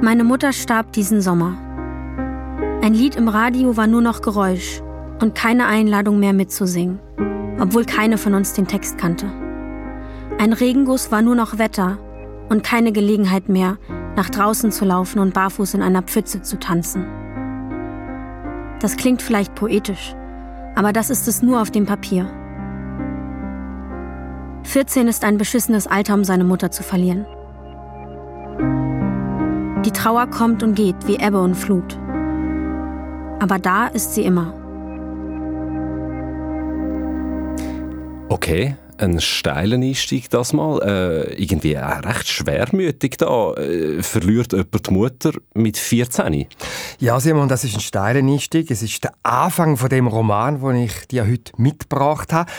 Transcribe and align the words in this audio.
Meine 0.00 0.22
Mutter 0.22 0.52
starb 0.52 0.92
diesen 0.92 1.20
Sommer. 1.20 1.56
Ein 2.82 2.94
Lied 2.94 3.16
im 3.16 3.26
Radio 3.26 3.76
war 3.76 3.88
nur 3.88 4.00
noch 4.00 4.22
Geräusch 4.22 4.80
und 5.20 5.34
keine 5.34 5.66
Einladung 5.66 6.20
mehr 6.20 6.32
mitzusingen, 6.32 7.00
obwohl 7.58 7.84
keine 7.84 8.16
von 8.16 8.34
uns 8.34 8.52
den 8.52 8.68
Text 8.68 8.96
kannte. 8.96 9.26
Ein 10.38 10.52
Regenguss 10.52 11.10
war 11.10 11.20
nur 11.20 11.34
noch 11.34 11.58
Wetter 11.58 11.98
und 12.48 12.62
keine 12.62 12.92
Gelegenheit 12.92 13.48
mehr, 13.48 13.76
nach 14.14 14.30
draußen 14.30 14.70
zu 14.70 14.84
laufen 14.84 15.18
und 15.18 15.34
barfuß 15.34 15.74
in 15.74 15.82
einer 15.82 16.02
Pfütze 16.02 16.42
zu 16.42 16.60
tanzen. 16.60 17.04
Das 18.78 18.96
klingt 18.96 19.20
vielleicht 19.20 19.56
poetisch, 19.56 20.14
aber 20.76 20.92
das 20.92 21.10
ist 21.10 21.26
es 21.26 21.42
nur 21.42 21.60
auf 21.60 21.72
dem 21.72 21.86
Papier. 21.86 22.30
14 24.62 25.08
ist 25.08 25.24
ein 25.24 25.38
beschissenes 25.38 25.88
Alter, 25.88 26.14
um 26.14 26.22
seine 26.22 26.44
Mutter 26.44 26.70
zu 26.70 26.84
verlieren. 26.84 27.26
Die 29.88 29.92
Trauer 29.94 30.26
kommt 30.26 30.62
und 30.62 30.74
geht 30.74 30.96
wie 31.06 31.16
Ebbe 31.16 31.40
und 31.40 31.54
Flut. 31.54 31.98
Aber 33.40 33.58
da 33.58 33.86
ist 33.86 34.12
sie 34.12 34.20
immer. 34.20 34.52
Okay, 38.28 38.76
ein 38.98 39.18
steiler 39.18 39.76
Einstieg 39.76 40.28
das 40.28 40.52
mal. 40.52 40.82
Äh, 40.82 41.42
irgendwie 41.42 41.78
auch 41.78 42.02
recht 42.04 42.28
schwermütig 42.28 43.16
da. 43.16 43.54
Äh, 43.54 44.02
verliert 44.02 44.52
jemand 44.52 44.86
die 44.88 44.92
Mutter 44.92 45.32
mit 45.54 45.78
14? 45.78 46.44
Ja, 46.98 47.18
Simon, 47.18 47.48
das 47.48 47.64
ist 47.64 47.76
ein 47.76 47.80
steiler 47.80 48.18
Einstieg. 48.18 48.70
Es 48.70 48.82
ist 48.82 49.04
der 49.04 49.14
Anfang 49.22 49.78
von 49.78 49.88
dem 49.88 50.06
Roman, 50.06 50.60
den 50.60 50.84
ich 50.84 51.08
dir 51.08 51.26
heute 51.26 51.52
mitgebracht 51.56 52.34
habe. 52.34 52.50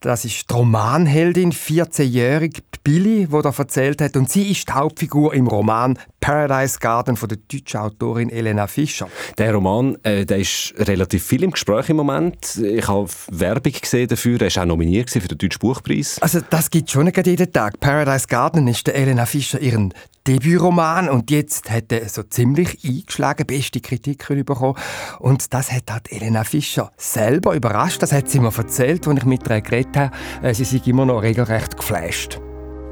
Das 0.00 0.24
ist 0.24 0.48
die 0.48 0.54
Romanheldin, 0.54 1.52
14-jährige 1.52 2.62
Billy, 2.84 3.26
die 3.26 3.42
da 3.42 3.52
erzählt 3.56 4.00
hat. 4.00 4.16
Und 4.16 4.30
sie 4.30 4.50
ist 4.50 4.68
die 4.68 4.72
Hauptfigur 4.72 5.34
im 5.34 5.48
Roman 5.48 5.98
Paradise 6.20 6.78
Garden 6.78 7.16
von 7.16 7.28
der 7.28 7.38
deutschen 7.38 7.80
Autorin 7.80 8.30
Elena 8.30 8.68
Fischer. 8.68 9.08
Der 9.36 9.52
Roman 9.52 9.96
äh, 10.04 10.24
der 10.24 10.38
ist 10.38 10.72
relativ 10.78 11.24
viel 11.24 11.42
im 11.42 11.50
Gespräch 11.50 11.88
im 11.88 11.96
Moment. 11.96 12.56
Ich 12.56 12.86
habe 12.86 13.08
Werbung 13.30 13.72
gesehen 13.72 14.08
dafür. 14.08 14.40
Er 14.40 14.46
ist 14.46 14.58
auch 14.58 14.64
nominiert 14.64 15.10
für 15.10 15.20
den 15.20 15.36
Deutschen 15.36 15.58
Buchpreis. 15.58 16.18
Also 16.20 16.40
das 16.48 16.70
gibt 16.70 16.90
schon 16.90 17.06
nicht 17.06 17.26
jeden 17.26 17.52
Tag. 17.52 17.80
Paradise 17.80 18.26
Garden 18.28 18.68
ist 18.68 18.86
der 18.86 18.94
Elena 18.94 19.26
Fischer 19.26 19.60
ihren 19.60 19.92
Debütroman 20.28 21.08
und 21.08 21.30
jetzt 21.30 21.70
hat 21.70 21.90
er 21.90 22.06
so 22.06 22.22
ziemlich 22.22 22.84
eingeschlagen, 22.84 23.46
beste 23.46 23.80
Kritiken 23.80 24.44
bekommen. 24.44 24.74
Und 25.20 25.54
das 25.54 25.72
hat 25.72 25.84
halt 25.90 26.12
Elena 26.12 26.44
Fischer 26.44 26.92
selber 26.98 27.54
überrascht. 27.54 28.02
Das 28.02 28.12
hat 28.12 28.28
sie 28.28 28.38
mir 28.38 28.52
erzählt, 28.54 29.08
als 29.08 29.20
ich 29.20 29.24
mit 29.24 29.48
ihr 29.48 29.60
geredet 29.62 29.96
habe. 29.96 30.12
Äh, 30.42 30.52
sie 30.52 30.64
sind 30.64 30.86
immer 30.86 31.06
noch 31.06 31.22
regelrecht 31.22 31.78
geflasht. 31.78 32.40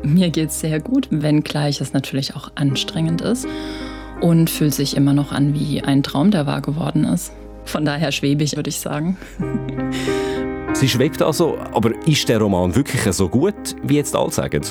Mir 0.03 0.31
geht 0.31 0.49
es 0.49 0.61
sehr 0.61 0.81
gut, 0.81 1.09
wenngleich 1.11 1.83
es 1.83 1.93
natürlich 1.93 2.35
auch 2.35 2.53
anstrengend 2.55 3.21
ist 3.21 3.47
und 4.23 4.49
fühlt 4.49 4.73
sich 4.73 4.97
immer 4.97 5.13
noch 5.13 5.31
an 5.31 5.53
wie 5.53 5.83
ein 5.83 6.03
Traum, 6.03 6.31
der 6.31 6.47
wahr 6.47 6.63
geworden 6.63 7.05
ist. 7.05 7.33
Von 7.67 7.85
daher 7.85 8.13
schwebig, 8.13 8.57
würde 8.57 8.71
ich 8.71 8.81
sagen. 8.81 9.19
Sie 10.73 10.89
schwebt 10.89 11.21
also, 11.21 11.59
aber 11.59 11.91
ist 12.07 12.31
der 12.31 12.39
Roman 12.39 12.75
wirklich 12.75 13.03
so 13.13 13.29
gut, 13.29 13.77
wie 13.83 13.97
jetzt 13.97 14.17
alle 14.17 14.31
sagen? 14.31 14.63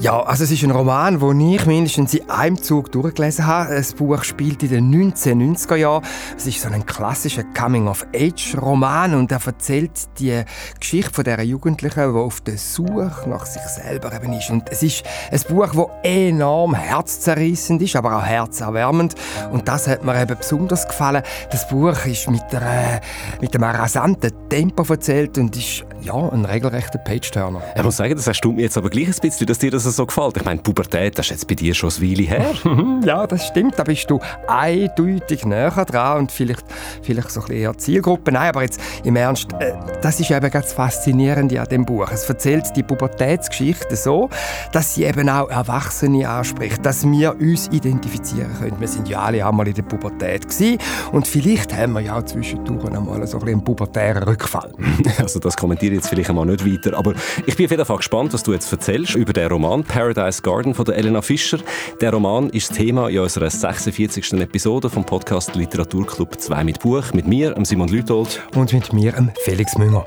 Ja, 0.00 0.22
also 0.22 0.44
es 0.44 0.50
ist 0.50 0.64
ein 0.64 0.70
Roman, 0.70 1.20
den 1.20 1.40
ich 1.52 1.66
mindestens 1.66 2.14
in 2.14 2.30
einem 2.30 2.62
Zug 2.62 2.90
durchgelesen 2.90 3.46
habe. 3.46 3.74
Das 3.74 3.92
Buch 3.92 4.24
spielt 4.24 4.62
in 4.62 4.70
den 4.70 5.12
1990er 5.12 5.76
Jahren. 5.76 6.02
Es 6.38 6.46
ist 6.46 6.62
so 6.62 6.70
ein 6.70 6.86
klassischer 6.86 7.44
Coming-of-Age-Roman 7.44 9.12
und 9.12 9.30
er 9.30 9.40
erzählt 9.44 9.90
die 10.18 10.42
Geschichte 10.80 11.12
von 11.12 11.24
dieser 11.24 11.42
Jugendlichen, 11.42 12.14
die 12.14 12.18
auf 12.18 12.40
der 12.40 12.56
Suche 12.56 13.28
nach 13.28 13.44
sich 13.44 13.60
selber 13.60 14.10
eben 14.14 14.32
ist. 14.32 14.48
Und 14.48 14.70
es 14.70 14.82
ist 14.82 15.02
ein 15.30 15.40
Buch, 15.50 15.68
das 15.74 15.86
enorm 16.02 16.74
herzzerrissend 16.74 17.82
ist, 17.82 17.94
aber 17.94 18.16
auch 18.16 18.24
herzerwärmend. 18.24 19.14
Und 19.52 19.68
das 19.68 19.86
hat 19.86 20.02
mir 20.02 20.18
eben 20.18 20.38
besonders 20.38 20.88
gefallen. 20.88 21.22
Das 21.52 21.68
Buch 21.68 22.06
ist 22.06 22.30
mit, 22.30 22.54
einer, 22.54 23.02
mit 23.42 23.54
einem 23.54 23.64
rasanten 23.64 24.32
Tempo 24.48 24.82
erzählt 24.90 25.36
und 25.36 25.54
ist 25.58 25.84
ja, 26.02 26.14
ein 26.14 26.44
regelrechter 26.44 26.98
Page-Turner. 26.98 27.62
Ich 27.76 27.82
muss 27.82 27.96
sagen, 27.96 28.14
das 28.16 28.26
erstaunt 28.26 28.56
mich 28.56 28.64
jetzt 28.64 28.78
aber 28.78 28.90
gleich 28.90 29.08
ein 29.08 29.14
bisschen, 29.20 29.46
dass 29.46 29.58
dir 29.58 29.70
das 29.70 29.84
so 29.84 30.06
gefällt. 30.06 30.36
Ich 30.36 30.44
meine, 30.44 30.60
Pubertät, 30.60 31.18
das 31.18 31.26
ist 31.26 31.30
jetzt 31.30 31.48
bei 31.48 31.54
dir 31.54 31.74
schon 31.74 31.90
eine 31.90 32.10
Weile 32.10 32.22
her. 32.22 32.54
ja, 33.04 33.26
das 33.26 33.46
stimmt. 33.46 33.78
Da 33.78 33.84
bist 33.84 34.10
du 34.10 34.18
eindeutig 34.48 35.44
näher 35.44 35.84
dran 35.84 36.18
und 36.18 36.32
vielleicht, 36.32 36.64
vielleicht 37.02 37.30
so 37.30 37.40
ein 37.40 37.46
bisschen 37.46 37.62
eher 37.62 37.78
Zielgruppe. 37.78 38.32
Nein, 38.32 38.48
aber 38.48 38.62
jetzt 38.62 38.80
im 39.04 39.16
Ernst, 39.16 39.52
äh, 39.58 39.74
das 40.02 40.18
ist 40.20 40.30
eben 40.30 40.50
ganz 40.50 40.72
faszinierend 40.72 41.56
an 41.56 41.66
dem 41.66 41.84
Buch. 41.84 42.10
Es 42.10 42.28
erzählt 42.28 42.74
die 42.74 42.82
Pubertätsgeschichte 42.82 43.94
so, 43.94 44.30
dass 44.72 44.94
sie 44.94 45.04
eben 45.04 45.28
auch 45.28 45.50
Erwachsene 45.50 46.28
anspricht, 46.28 46.84
dass 46.84 47.04
wir 47.04 47.38
uns 47.38 47.68
identifizieren 47.68 48.50
können. 48.58 48.80
Wir 48.80 48.88
sind 48.88 49.08
ja 49.08 49.20
alle 49.20 49.46
einmal 49.46 49.68
in 49.68 49.74
der 49.74 49.82
Pubertät 49.82 50.48
gewesen 50.48 50.78
und 51.12 51.26
vielleicht 51.26 51.76
haben 51.76 51.92
wir 51.92 52.00
ja 52.00 52.18
auch 52.18 52.24
zwischendurch 52.24 52.84
einmal 52.86 53.26
so 53.26 53.38
ein 53.38 53.60
einen 53.60 53.64
pubertären 53.64 54.22
Rückfall. 54.22 54.72
also 55.18 55.38
das 55.38 55.56
kommentiere 55.56 55.89
ich 55.90 55.98
jetzt 55.98 56.08
vielleicht 56.08 56.30
einmal 56.30 56.46
nicht 56.46 56.66
weiter, 56.66 56.96
aber 56.96 57.14
ich 57.46 57.56
bin 57.56 57.66
auf 57.66 57.70
jeden 57.70 57.84
Fall 57.84 57.96
gespannt, 57.96 58.32
was 58.32 58.42
du 58.42 58.52
jetzt 58.52 58.70
erzählst 58.72 59.14
über 59.14 59.32
den 59.32 59.48
Roman 59.48 59.84
Paradise 59.84 60.42
Garden 60.42 60.74
von 60.74 60.84
der 60.84 60.96
Elena 60.96 61.22
Fischer. 61.22 61.58
Der 62.00 62.12
Roman 62.12 62.50
ist 62.50 62.70
das 62.70 62.78
Thema 62.78 63.08
in 63.08 63.18
unserer 63.18 63.50
46. 63.50 64.32
Episode 64.34 64.90
vom 64.90 65.04
Podcast 65.04 65.54
Literaturclub 65.54 66.40
2 66.40 66.64
mit 66.64 66.80
Buch 66.80 67.12
mit 67.12 67.26
mir, 67.26 67.54
Simon 67.62 67.88
Lütold 67.88 68.42
und 68.54 68.72
mit 68.72 68.92
mir, 68.92 69.32
Felix 69.44 69.76
Münger. 69.76 70.06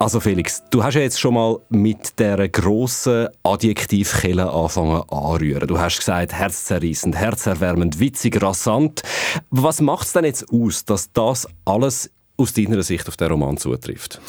Also 0.00 0.18
Felix, 0.18 0.64
du 0.70 0.82
hast 0.82 0.94
ja 0.94 1.02
jetzt 1.02 1.20
schon 1.20 1.34
mal 1.34 1.58
mit 1.68 2.18
der 2.18 2.48
grossen 2.48 3.28
Adjektivkelle 3.42 4.50
anfangen 4.50 5.02
anrühren. 5.10 5.68
Du 5.68 5.78
hast 5.78 5.98
gesagt, 5.98 6.32
herzzerreißend, 6.32 7.14
herzerwärmend, 7.16 8.00
witzig, 8.00 8.40
rasant. 8.42 9.02
Was 9.50 9.82
macht 9.82 10.06
es 10.06 10.14
denn 10.14 10.24
jetzt 10.24 10.46
aus, 10.50 10.86
dass 10.86 11.12
das 11.12 11.46
alles 11.66 12.10
aus 12.40 12.52
deiner 12.54 12.82
Sicht 12.82 13.06
auf 13.08 13.16
den 13.16 13.28
Roman 13.28 13.56
zutrifft? 13.56 14.20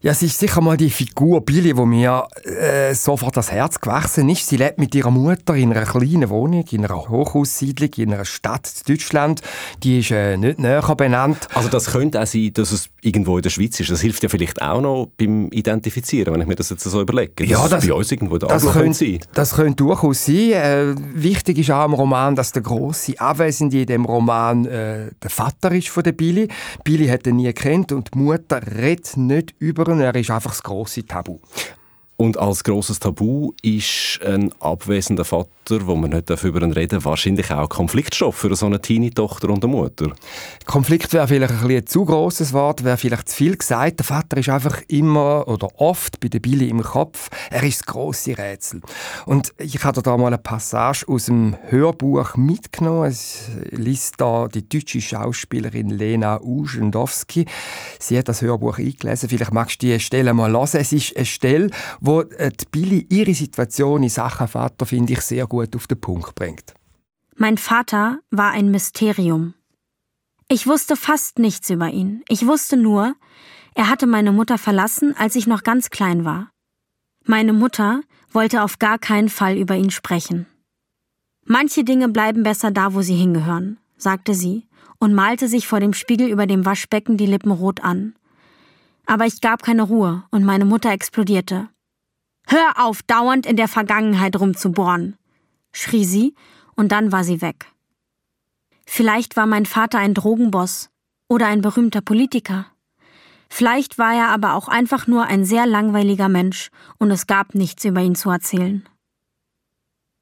Ja, 0.00 0.12
es 0.12 0.22
ist 0.22 0.38
sicher 0.38 0.60
mal 0.60 0.76
die 0.76 0.90
Figur 0.90 1.40
Billy, 1.40 1.76
wo 1.76 1.84
mir 1.84 2.28
äh, 2.44 2.94
sofort 2.94 3.36
das 3.36 3.50
Herz 3.50 3.80
gewachsen 3.80 4.28
ist. 4.28 4.46
Sie 4.46 4.56
lebt 4.56 4.78
mit 4.78 4.94
ihrer 4.94 5.10
Mutter 5.10 5.56
in 5.56 5.72
einer 5.72 5.86
kleinen 5.86 6.28
Wohnung, 6.28 6.64
in 6.70 6.84
einer 6.84 7.08
Hochhaussiedlung, 7.08 7.90
in 7.96 8.14
einer 8.14 8.24
Stadt 8.24 8.72
in 8.86 8.94
Deutschland. 8.94 9.40
Die 9.82 9.98
ist 9.98 10.12
äh, 10.12 10.36
nicht 10.36 10.60
näher 10.60 10.94
benannt. 10.94 11.48
Also 11.52 11.68
das 11.68 11.86
könnte 11.86 12.22
auch 12.22 12.26
sein, 12.26 12.52
dass 12.54 12.70
es 12.70 12.90
irgendwo 13.02 13.38
in 13.38 13.42
der 13.42 13.50
Schweiz 13.50 13.80
ist. 13.80 13.90
Das 13.90 14.00
hilft 14.00 14.22
ja 14.22 14.28
vielleicht 14.28 14.62
auch 14.62 14.80
noch 14.80 15.08
beim 15.16 15.50
Identifizieren, 15.50 16.32
wenn 16.32 16.42
ich 16.42 16.46
mir 16.46 16.54
das 16.54 16.70
jetzt 16.70 16.84
so 16.84 17.00
überlege. 17.00 17.44
Ja, 17.44 17.66
das, 17.66 17.84
bei 17.84 17.92
uns 17.92 18.12
irgendwo 18.12 18.38
das 18.38 18.72
könnte 18.72 18.96
sein. 18.96 19.18
Das 19.34 19.56
könnte 19.56 19.82
durchaus 19.82 20.26
sein. 20.26 20.52
Äh, 20.52 20.94
wichtig 21.12 21.58
ist 21.58 21.72
auch 21.72 21.86
im 21.86 21.94
Roman, 21.94 22.36
dass 22.36 22.52
der 22.52 22.62
große 22.62 23.18
Abwesende 23.18 23.80
in 23.80 23.86
dem 23.86 24.04
Roman 24.04 24.64
äh, 24.64 25.10
der 25.20 25.30
Vater 25.30 25.72
ist 25.72 25.88
von 25.88 26.04
der 26.04 26.12
Billy. 26.12 26.46
Billy 26.84 27.08
hat 27.08 27.26
ihn 27.26 27.34
nie 27.34 27.52
kennt 27.52 27.90
und 27.90 28.14
die 28.14 28.18
Mutter 28.18 28.60
redet 28.64 29.16
nicht 29.16 29.56
über 29.58 29.87
führen. 29.88 30.00
Er 30.00 30.14
ist 30.14 30.30
einfach 30.30 30.50
das 30.50 30.62
grosse 30.62 31.04
Tabu. 31.04 31.38
Und 32.20 32.36
als 32.36 32.64
grosses 32.64 32.98
Tabu 32.98 33.52
ist 33.62 34.18
ein 34.26 34.50
abwesender 34.58 35.24
Vater, 35.24 35.86
wo 35.86 35.94
man 35.94 36.10
nicht 36.10 36.28
über 36.42 36.60
ihn 36.62 36.72
reden 36.72 36.96
darf, 36.96 37.04
wahrscheinlich 37.04 37.52
auch 37.52 37.68
Konfliktstoff 37.68 38.34
für 38.34 38.56
so 38.56 38.66
eine 38.66 38.82
Teenie-Tochter 38.82 39.50
und 39.50 39.62
eine 39.62 39.72
Mutter. 39.72 40.10
Konflikt 40.66 41.12
wäre 41.12 41.28
vielleicht 41.28 41.62
ein, 41.62 41.70
ein 41.70 41.86
zu 41.86 42.04
grosses 42.04 42.52
Wort, 42.52 42.82
wäre 42.82 42.96
vielleicht 42.96 43.28
zu 43.28 43.36
viel 43.36 43.56
gesagt. 43.56 44.00
Der 44.00 44.04
Vater 44.04 44.36
ist 44.38 44.48
einfach 44.48 44.82
immer 44.88 45.46
oder 45.46 45.68
oft 45.76 46.18
bei 46.18 46.26
der 46.26 46.40
Billy 46.40 46.68
im 46.68 46.82
Kopf. 46.82 47.28
Er 47.50 47.62
ist 47.62 47.82
das 47.82 47.86
grosse 47.86 48.36
Rätsel. 48.36 48.80
Und 49.24 49.54
ich 49.58 49.84
habe 49.84 50.02
da 50.02 50.16
mal 50.16 50.26
eine 50.26 50.38
Passage 50.38 51.04
aus 51.06 51.26
dem 51.26 51.56
Hörbuch 51.68 52.34
mitgenommen. 52.34 53.04
Es 53.04 53.42
liest 53.70 54.20
da 54.20 54.48
die 54.48 54.68
deutsche 54.68 55.00
Schauspielerin 55.00 55.90
Lena 55.90 56.40
Uschendowski. 56.40 57.46
Sie 58.00 58.18
hat 58.18 58.26
das 58.26 58.42
Hörbuch 58.42 58.78
eingelesen. 58.78 59.28
Vielleicht 59.28 59.52
magst 59.52 59.80
du 59.80 59.86
die 59.86 60.00
Stelle 60.00 60.34
mal 60.34 60.50
hören. 60.50 60.68
Es 60.72 60.92
ist 60.92 61.16
eine 61.16 61.24
Stelle, 61.24 61.70
wo 62.08 62.22
äh, 62.22 62.50
die 62.50 62.64
Billy 62.70 63.06
ihre 63.10 63.34
Situation 63.34 64.02
in 64.02 64.08
Sachen 64.08 64.48
Vater, 64.48 64.86
finde 64.86 65.12
ich, 65.12 65.20
sehr 65.20 65.46
gut 65.46 65.76
auf 65.76 65.86
den 65.86 66.00
Punkt 66.00 66.34
bringt. 66.34 66.74
Mein 67.36 67.58
Vater 67.58 68.20
war 68.30 68.50
ein 68.52 68.70
Mysterium. 68.70 69.52
Ich 70.48 70.66
wusste 70.66 70.96
fast 70.96 71.38
nichts 71.38 71.68
über 71.68 71.90
ihn. 71.90 72.24
Ich 72.28 72.46
wusste 72.46 72.78
nur, 72.78 73.14
er 73.74 73.90
hatte 73.90 74.06
meine 74.06 74.32
Mutter 74.32 74.56
verlassen, 74.56 75.14
als 75.18 75.36
ich 75.36 75.46
noch 75.46 75.62
ganz 75.62 75.90
klein 75.90 76.24
war. 76.24 76.50
Meine 77.26 77.52
Mutter 77.52 78.00
wollte 78.32 78.62
auf 78.62 78.78
gar 78.78 78.98
keinen 78.98 79.28
Fall 79.28 79.58
über 79.58 79.76
ihn 79.76 79.90
sprechen. 79.90 80.46
Manche 81.44 81.84
Dinge 81.84 82.08
bleiben 82.08 82.42
besser 82.42 82.70
da, 82.70 82.94
wo 82.94 83.02
sie 83.02 83.16
hingehören, 83.16 83.76
sagte 83.98 84.32
sie 84.32 84.66
und 84.98 85.12
malte 85.12 85.46
sich 85.46 85.68
vor 85.68 85.78
dem 85.78 85.92
Spiegel 85.92 86.28
über 86.28 86.46
dem 86.46 86.64
Waschbecken 86.64 87.18
die 87.18 87.26
Lippen 87.26 87.52
rot 87.52 87.84
an. 87.84 88.14
Aber 89.04 89.26
ich 89.26 89.42
gab 89.42 89.62
keine 89.62 89.82
Ruhe 89.82 90.24
und 90.30 90.44
meine 90.44 90.64
Mutter 90.64 90.90
explodierte. 90.90 91.68
Hör 92.50 92.82
auf, 92.82 93.02
dauernd 93.02 93.44
in 93.44 93.56
der 93.56 93.68
Vergangenheit 93.68 94.40
rumzubohren, 94.40 95.18
schrie 95.70 96.06
sie, 96.06 96.34
und 96.76 96.92
dann 96.92 97.12
war 97.12 97.22
sie 97.22 97.42
weg. 97.42 97.66
Vielleicht 98.86 99.36
war 99.36 99.46
mein 99.46 99.66
Vater 99.66 99.98
ein 99.98 100.14
Drogenboss 100.14 100.88
oder 101.28 101.46
ein 101.46 101.60
berühmter 101.60 102.00
Politiker. 102.00 102.64
Vielleicht 103.50 103.98
war 103.98 104.14
er 104.14 104.28
aber 104.28 104.54
auch 104.54 104.68
einfach 104.68 105.06
nur 105.06 105.24
ein 105.24 105.44
sehr 105.44 105.66
langweiliger 105.66 106.30
Mensch 106.30 106.70
und 106.98 107.10
es 107.10 107.26
gab 107.26 107.54
nichts 107.54 107.84
über 107.84 108.00
ihn 108.00 108.14
zu 108.14 108.30
erzählen. 108.30 108.88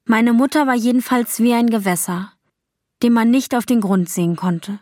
Meine 0.05 0.33
Mutter 0.33 0.67
war 0.67 0.75
jedenfalls 0.75 1.39
wie 1.39 1.55
ein 1.55 1.71
Gewässer, 1.71 2.33
dem 3.05 3.13
man 3.13 3.31
nicht 3.31 3.55
auf 3.55 3.67
den 3.67 3.81
Grund 3.81 4.09
sehen 4.09 4.35
konnte. 4.35 4.81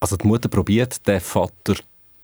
Also 0.00 0.16
die 0.16 0.26
Mutter 0.26 0.48
probiert, 0.48 1.06
den 1.06 1.20
Vater 1.20 1.74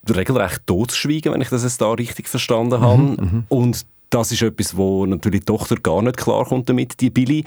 regelrecht 0.09 0.67
totzuschweigen, 0.67 1.35
wenn 1.35 1.41
ich 1.43 1.51
das 1.51 1.65
jetzt 1.65 1.83
da 1.83 1.93
richtig 1.93 2.29
verstanden 2.29 2.81
habe. 2.81 3.03
Mhm, 3.03 3.17
mhm. 3.19 3.45
und 3.49 3.87
das 4.15 4.31
ist 4.31 4.43
etwas, 4.43 4.77
wo 4.77 5.07
natürlich 5.07 5.41
die 5.41 5.47
Tochter 5.47 5.77
gar 5.77 6.01
nicht 6.01 6.17
klarkommt 6.17 6.69
damit, 6.69 7.01
die 7.01 7.11
Billy. 7.11 7.45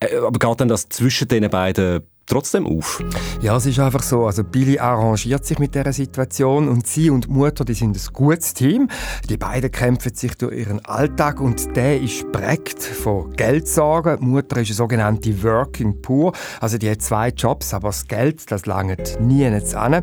Äh, 0.00 0.16
aber 0.16 0.38
geht 0.38 0.60
dann 0.60 0.68
das 0.68 0.88
zwischen 0.88 1.28
den 1.28 1.48
beiden 1.48 2.02
trotzdem 2.30 2.66
auf? 2.66 3.02
Ja, 3.42 3.56
es 3.56 3.66
ist 3.66 3.78
einfach 3.80 4.02
so. 4.02 4.26
Also 4.26 4.44
Billy 4.44 4.78
arrangiert 4.78 5.44
sich 5.44 5.58
mit 5.58 5.74
der 5.74 5.92
Situation 5.92 6.68
und 6.68 6.86
sie 6.86 7.10
und 7.10 7.26
die 7.26 7.30
Mutter, 7.30 7.64
die 7.64 7.74
sind 7.74 7.96
ein 7.96 8.12
gutes 8.12 8.54
Team. 8.54 8.88
Die 9.28 9.36
beiden 9.36 9.70
kämpfen 9.70 10.14
sich 10.14 10.36
durch 10.36 10.56
ihren 10.56 10.84
Alltag 10.84 11.40
und 11.40 11.76
der 11.76 12.00
ist 12.00 12.30
prägt 12.30 12.82
von 12.82 13.32
Geldsorgen. 13.32 14.18
Die 14.20 14.26
Mutter 14.26 14.60
ist 14.60 14.68
eine 14.68 14.74
sogenannte 14.76 15.42
Working 15.42 16.00
Poor, 16.00 16.32
also 16.60 16.78
die 16.78 16.88
hat 16.88 17.02
zwei 17.02 17.30
Jobs, 17.30 17.74
aber 17.74 17.88
das 17.88 18.06
Geld, 18.06 18.50
das 18.50 18.66
langt 18.66 19.18
nie 19.20 19.44
an. 19.46 20.02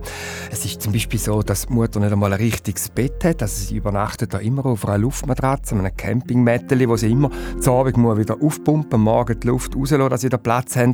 Es 0.51 0.65
ist 0.65 0.81
zum 0.81 0.91
Beispiel 0.91 1.19
so, 1.19 1.41
dass 1.41 1.67
die 1.67 1.73
Mutter 1.73 1.99
nicht 1.99 2.11
einmal 2.11 2.33
ein 2.33 2.39
richtiges 2.39 2.89
Bett 2.89 3.23
hat, 3.23 3.41
also 3.41 3.65
sie 3.65 3.77
übernachtet 3.77 4.33
da 4.33 4.39
immer 4.39 4.65
auf 4.65 4.85
einer 4.85 4.97
Luftmatratze, 4.97 5.75
einem 5.75 5.95
Campingmätteli, 5.95 6.89
wo 6.89 6.97
sie 6.97 7.11
immer 7.11 7.31
zu 7.61 7.71
Abend 7.71 7.97
wieder 7.97 8.37
aufpumpen, 8.41 8.99
morgen 8.99 9.39
die 9.39 9.47
Luft 9.47 9.75
rauslassen, 9.75 10.09
dass 10.09 10.21
sie 10.21 10.29
da 10.29 10.37
Platz 10.37 10.75
haben. 10.75 10.93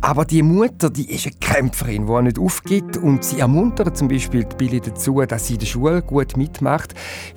Aber 0.00 0.24
die 0.24 0.42
Mutter 0.42 0.61
Mutter, 0.62 0.90
die 0.90 1.10
ist 1.10 1.26
eine 1.26 1.34
Kämpferin, 1.40 2.06
die 2.06 2.22
nicht 2.22 2.38
aufgibt 2.38 2.96
und 2.96 3.24
sie 3.24 3.40
ermuntert 3.40 3.96
zum 3.96 4.06
Beispiel 4.06 4.44
die 4.44 4.54
Billy 4.54 4.80
dazu, 4.80 5.20
dass 5.22 5.48
sie 5.48 5.54
in 5.54 5.58
der 5.58 5.66
Schule 5.66 6.02
gut 6.02 6.36
mitmacht, 6.36 6.94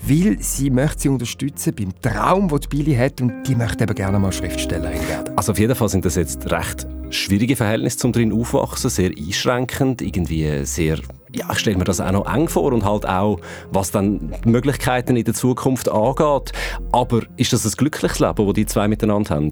weil 0.07 0.37
sie 0.41 0.69
möchte 0.69 1.01
sie 1.01 1.09
unterstützen 1.09 1.73
beim 1.73 1.91
Traum, 2.03 2.49
den 2.49 2.59
die 2.59 2.67
Billy 2.67 2.95
hat 2.95 3.21
und 3.21 3.41
die 3.47 3.55
möchte 3.55 3.83
eben 3.83 3.95
gerne 3.95 4.19
mal 4.19 4.31
Schriftstellerin 4.31 5.01
werden. 5.09 5.35
Also 5.35 5.53
auf 5.53 5.57
jeden 5.57 5.73
Fall 5.73 5.89
sind 5.89 6.05
das 6.05 6.13
jetzt 6.13 6.51
recht 6.51 6.85
schwierige 7.09 7.55
Verhältnisse 7.55 7.97
zum 7.97 8.11
drin 8.11 8.31
aufwachsen, 8.31 8.91
sehr 8.91 9.09
einschränkend, 9.09 10.03
irgendwie 10.03 10.63
sehr 10.63 10.99
ja, 11.33 11.47
ich 11.51 11.59
stelle 11.59 11.77
mir 11.77 11.83
das 11.83 11.99
auch 11.99 12.11
noch 12.11 12.33
eng 12.33 12.47
vor 12.47 12.71
und 12.71 12.85
halt 12.85 13.05
auch, 13.05 13.39
was 13.71 13.91
dann 13.91 14.33
die 14.45 14.49
Möglichkeiten 14.49 15.17
in 15.17 15.25
der 15.25 15.33
Zukunft 15.33 15.89
angeht. 15.89 16.53
Aber 16.93 17.23
ist 17.35 17.51
das 17.51 17.65
ein 17.65 17.71
glückliches 17.75 18.19
Leben, 18.19 18.45
das 18.45 18.53
die 18.53 18.65
zwei 18.65 18.87
miteinander 18.87 19.35
haben? 19.35 19.49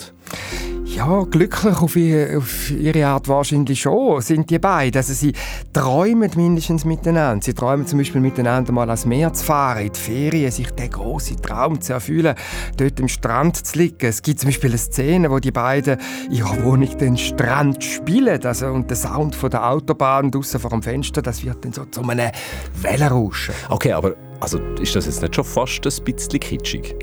Ja, 0.96 1.24
glücklich 1.24 1.82
auf 1.82 1.96
ihre, 1.96 2.38
auf 2.38 2.70
ihre, 2.70 3.08
Art 3.08 3.28
wahrscheinlich 3.28 3.82
schon 3.82 4.22
sind 4.22 4.52
die 4.52 4.60
beiden. 4.60 4.98
Also 4.98 5.14
sie 5.14 5.34
träumen 5.74 6.30
mindestens 6.36 6.86
miteinander. 6.86 7.44
Sie 7.44 7.56
träumen 7.56 7.88
zum 7.88 7.98
Beispiel 7.98 8.22
miteinander 8.22 8.72
mal 8.72 8.88
ans 8.88 9.08
Meer 9.08 9.34
zu 9.34 9.44
fahren, 9.44 9.88
in 9.88 9.92
die 9.92 10.00
Ferien, 10.00 10.52
sich 10.52 10.70
den 10.70 10.92
großen 10.92 11.42
Traum 11.42 11.82
zu 11.82 11.94
erfüllen, 11.94 12.36
dort 12.78 13.02
am 13.02 13.08
Strand 13.08 13.66
zu 13.66 13.80
liegen. 13.80 14.06
Es 14.06 14.22
gibt 14.22 14.40
zum 14.40 14.50
Beispiel 14.50 14.70
eine 14.70 14.78
Szene, 14.78 15.32
wo 15.32 15.40
die 15.40 15.52
beiden 15.52 15.98
in 16.28 16.36
ihrer 16.36 16.64
Wohnung 16.64 16.96
den 17.00 17.18
Strand 17.18 17.84
spielen. 17.84 18.46
Also, 18.46 18.68
und 18.68 18.88
der 18.88 18.98
Sound 18.98 19.36
von 19.36 19.50
der 19.50 19.68
Autobahn 19.68 20.30
draussen 20.30 20.60
vor 20.60 20.70
dem 20.70 20.84
Fenster, 20.84 21.24
das 21.24 21.44
wird 21.44 21.66
dann 21.66 21.74
so 21.74 21.86
zu 21.86 22.02
einem 22.02 22.30
Wellenrauschen. 22.84 23.56
Okay, 23.70 23.94
aber 23.94 24.16
also 24.44 24.60
ist 24.82 24.94
das 24.94 25.06
jetzt 25.06 25.22
nicht 25.22 25.36
schon 25.36 25.46
fast 25.46 25.86
ein 25.86 26.04
bisschen 26.04 26.40
kitschig? 26.42 26.96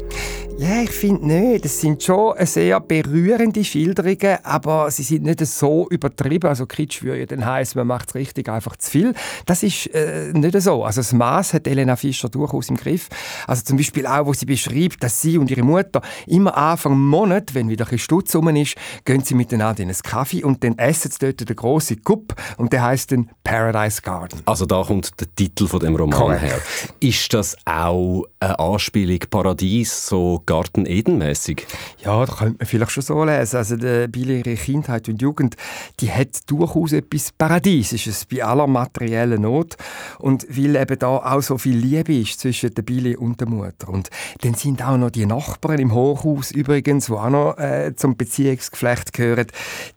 Ja, 0.58 0.82
ich 0.82 0.90
finde 0.90 1.26
nicht. 1.26 1.64
Das 1.64 1.81
sind 1.81 2.02
schon 2.02 2.34
sehr 2.40 2.78
berührende 2.81 3.64
Schilderungen, 3.64 4.37
aber 4.42 4.90
sie 4.90 5.04
sind 5.04 5.22
nicht 5.22 5.40
so 5.46 5.88
übertrieben. 5.88 6.48
Also 6.48 6.66
Kitsch 6.66 7.02
würde 7.02 7.20
ja 7.20 7.25
dann 7.25 7.46
heißen, 7.46 7.78
man 7.78 7.87
macht 7.87 8.10
es 8.10 8.14
richtig 8.14 8.50
einfach 8.50 8.76
zu 8.76 8.90
viel. 8.90 9.14
Das 9.46 9.62
ist 9.62 9.87
äh, 9.94 10.34
nicht 10.34 10.60
so. 10.60 10.84
Also 10.84 11.00
das 11.00 11.14
Maß 11.14 11.54
hat 11.54 11.66
Elena 11.66 11.96
Fischer 11.96 12.28
durchaus 12.28 12.69
im 12.69 12.76
Griff. 12.76 13.08
Also 13.46 13.62
zum 13.64 13.78
Beispiel 13.78 14.06
auch, 14.06 14.26
wo 14.26 14.34
sie 14.34 14.44
beschreibt, 14.44 15.02
dass 15.02 15.22
sie 15.22 15.38
und 15.38 15.50
ihre 15.50 15.62
Mutter 15.62 16.02
immer 16.26 16.54
Anfang 16.54 17.00
Monat, 17.00 17.54
wenn 17.54 17.70
wieder 17.70 17.87
ein 17.90 17.98
Stutz 17.98 18.37
rum 18.37 18.54
ist, 18.54 18.75
gehen 19.06 19.25
sie 19.25 19.34
miteinander 19.34 19.82
in 19.82 19.88
einen 19.88 20.02
Kaffee 20.02 20.44
und 20.44 20.62
dann 20.62 20.76
essen 20.76 21.10
sie 21.10 21.20
dort 21.20 21.48
den 21.48 21.56
grossen 21.56 22.04
Cup 22.04 22.34
und 22.58 22.70
der 22.75 22.82
heißt 22.82 23.12
dann 23.12 23.31
Paradise 23.44 24.02
Garden. 24.02 24.42
Also 24.44 24.66
da 24.66 24.82
kommt 24.82 25.19
der 25.19 25.34
Titel 25.34 25.66
von 25.66 25.81
dem 25.81 25.96
Roman 25.96 26.19
Correct. 26.19 26.42
her. 26.42 26.58
Ist 27.00 27.30
das 27.32 27.56
auch 27.65 28.25
eine 28.41 28.59
Anspielung 28.59 29.19
Paradies, 29.31 30.06
so 30.06 30.43
Garten 30.47 30.87
Eden-mäßig? 30.87 31.67
Ja, 32.05 32.25
da 32.25 32.32
könnte 32.32 32.56
man 32.59 32.67
vielleicht 32.67 32.93
schon 32.93 33.03
so 33.03 33.25
lesen. 33.25 33.56
Also 33.56 33.77
die 33.77 34.09
Billy, 34.09 34.38
ihre 34.38 34.55
Kindheit 34.55 35.09
und 35.09 35.21
Jugend, 35.21 35.56
die 36.00 36.11
hat 36.11 36.50
durchaus 36.50 36.93
etwas 36.93 37.32
Paradiesisches 37.32 38.25
bei 38.27 38.44
aller 38.44 38.67
materiellen 38.67 39.43
Not. 39.43 39.77
Und 40.19 40.47
weil 40.49 40.77
eben 40.77 40.99
da 40.99 41.09
auch 41.09 41.43
so 41.43 41.59
viel 41.59 41.77
Liebe 41.77 42.15
ist 42.15 42.41
zwischen 42.41 42.75
der 42.75 42.82
Billy 42.82 43.17
und 43.17 43.41
der 43.41 43.49
Mutter. 43.49 43.88
Und 43.88 44.11
dann 44.43 44.55
sind 44.55 44.83
auch 44.83 44.97
noch 44.97 45.11
die 45.11 45.26
Nachbarn 45.26 45.79
im 45.79 45.94
Hochhaus 45.94 46.50
übrigens, 46.50 47.06
die 47.06 47.12
auch 47.12 47.31
noch 47.31 47.59
äh, 47.59 47.94
zum 47.94 48.17
Beziehungsgeflecht 48.17 49.12
gehören, 49.12 49.47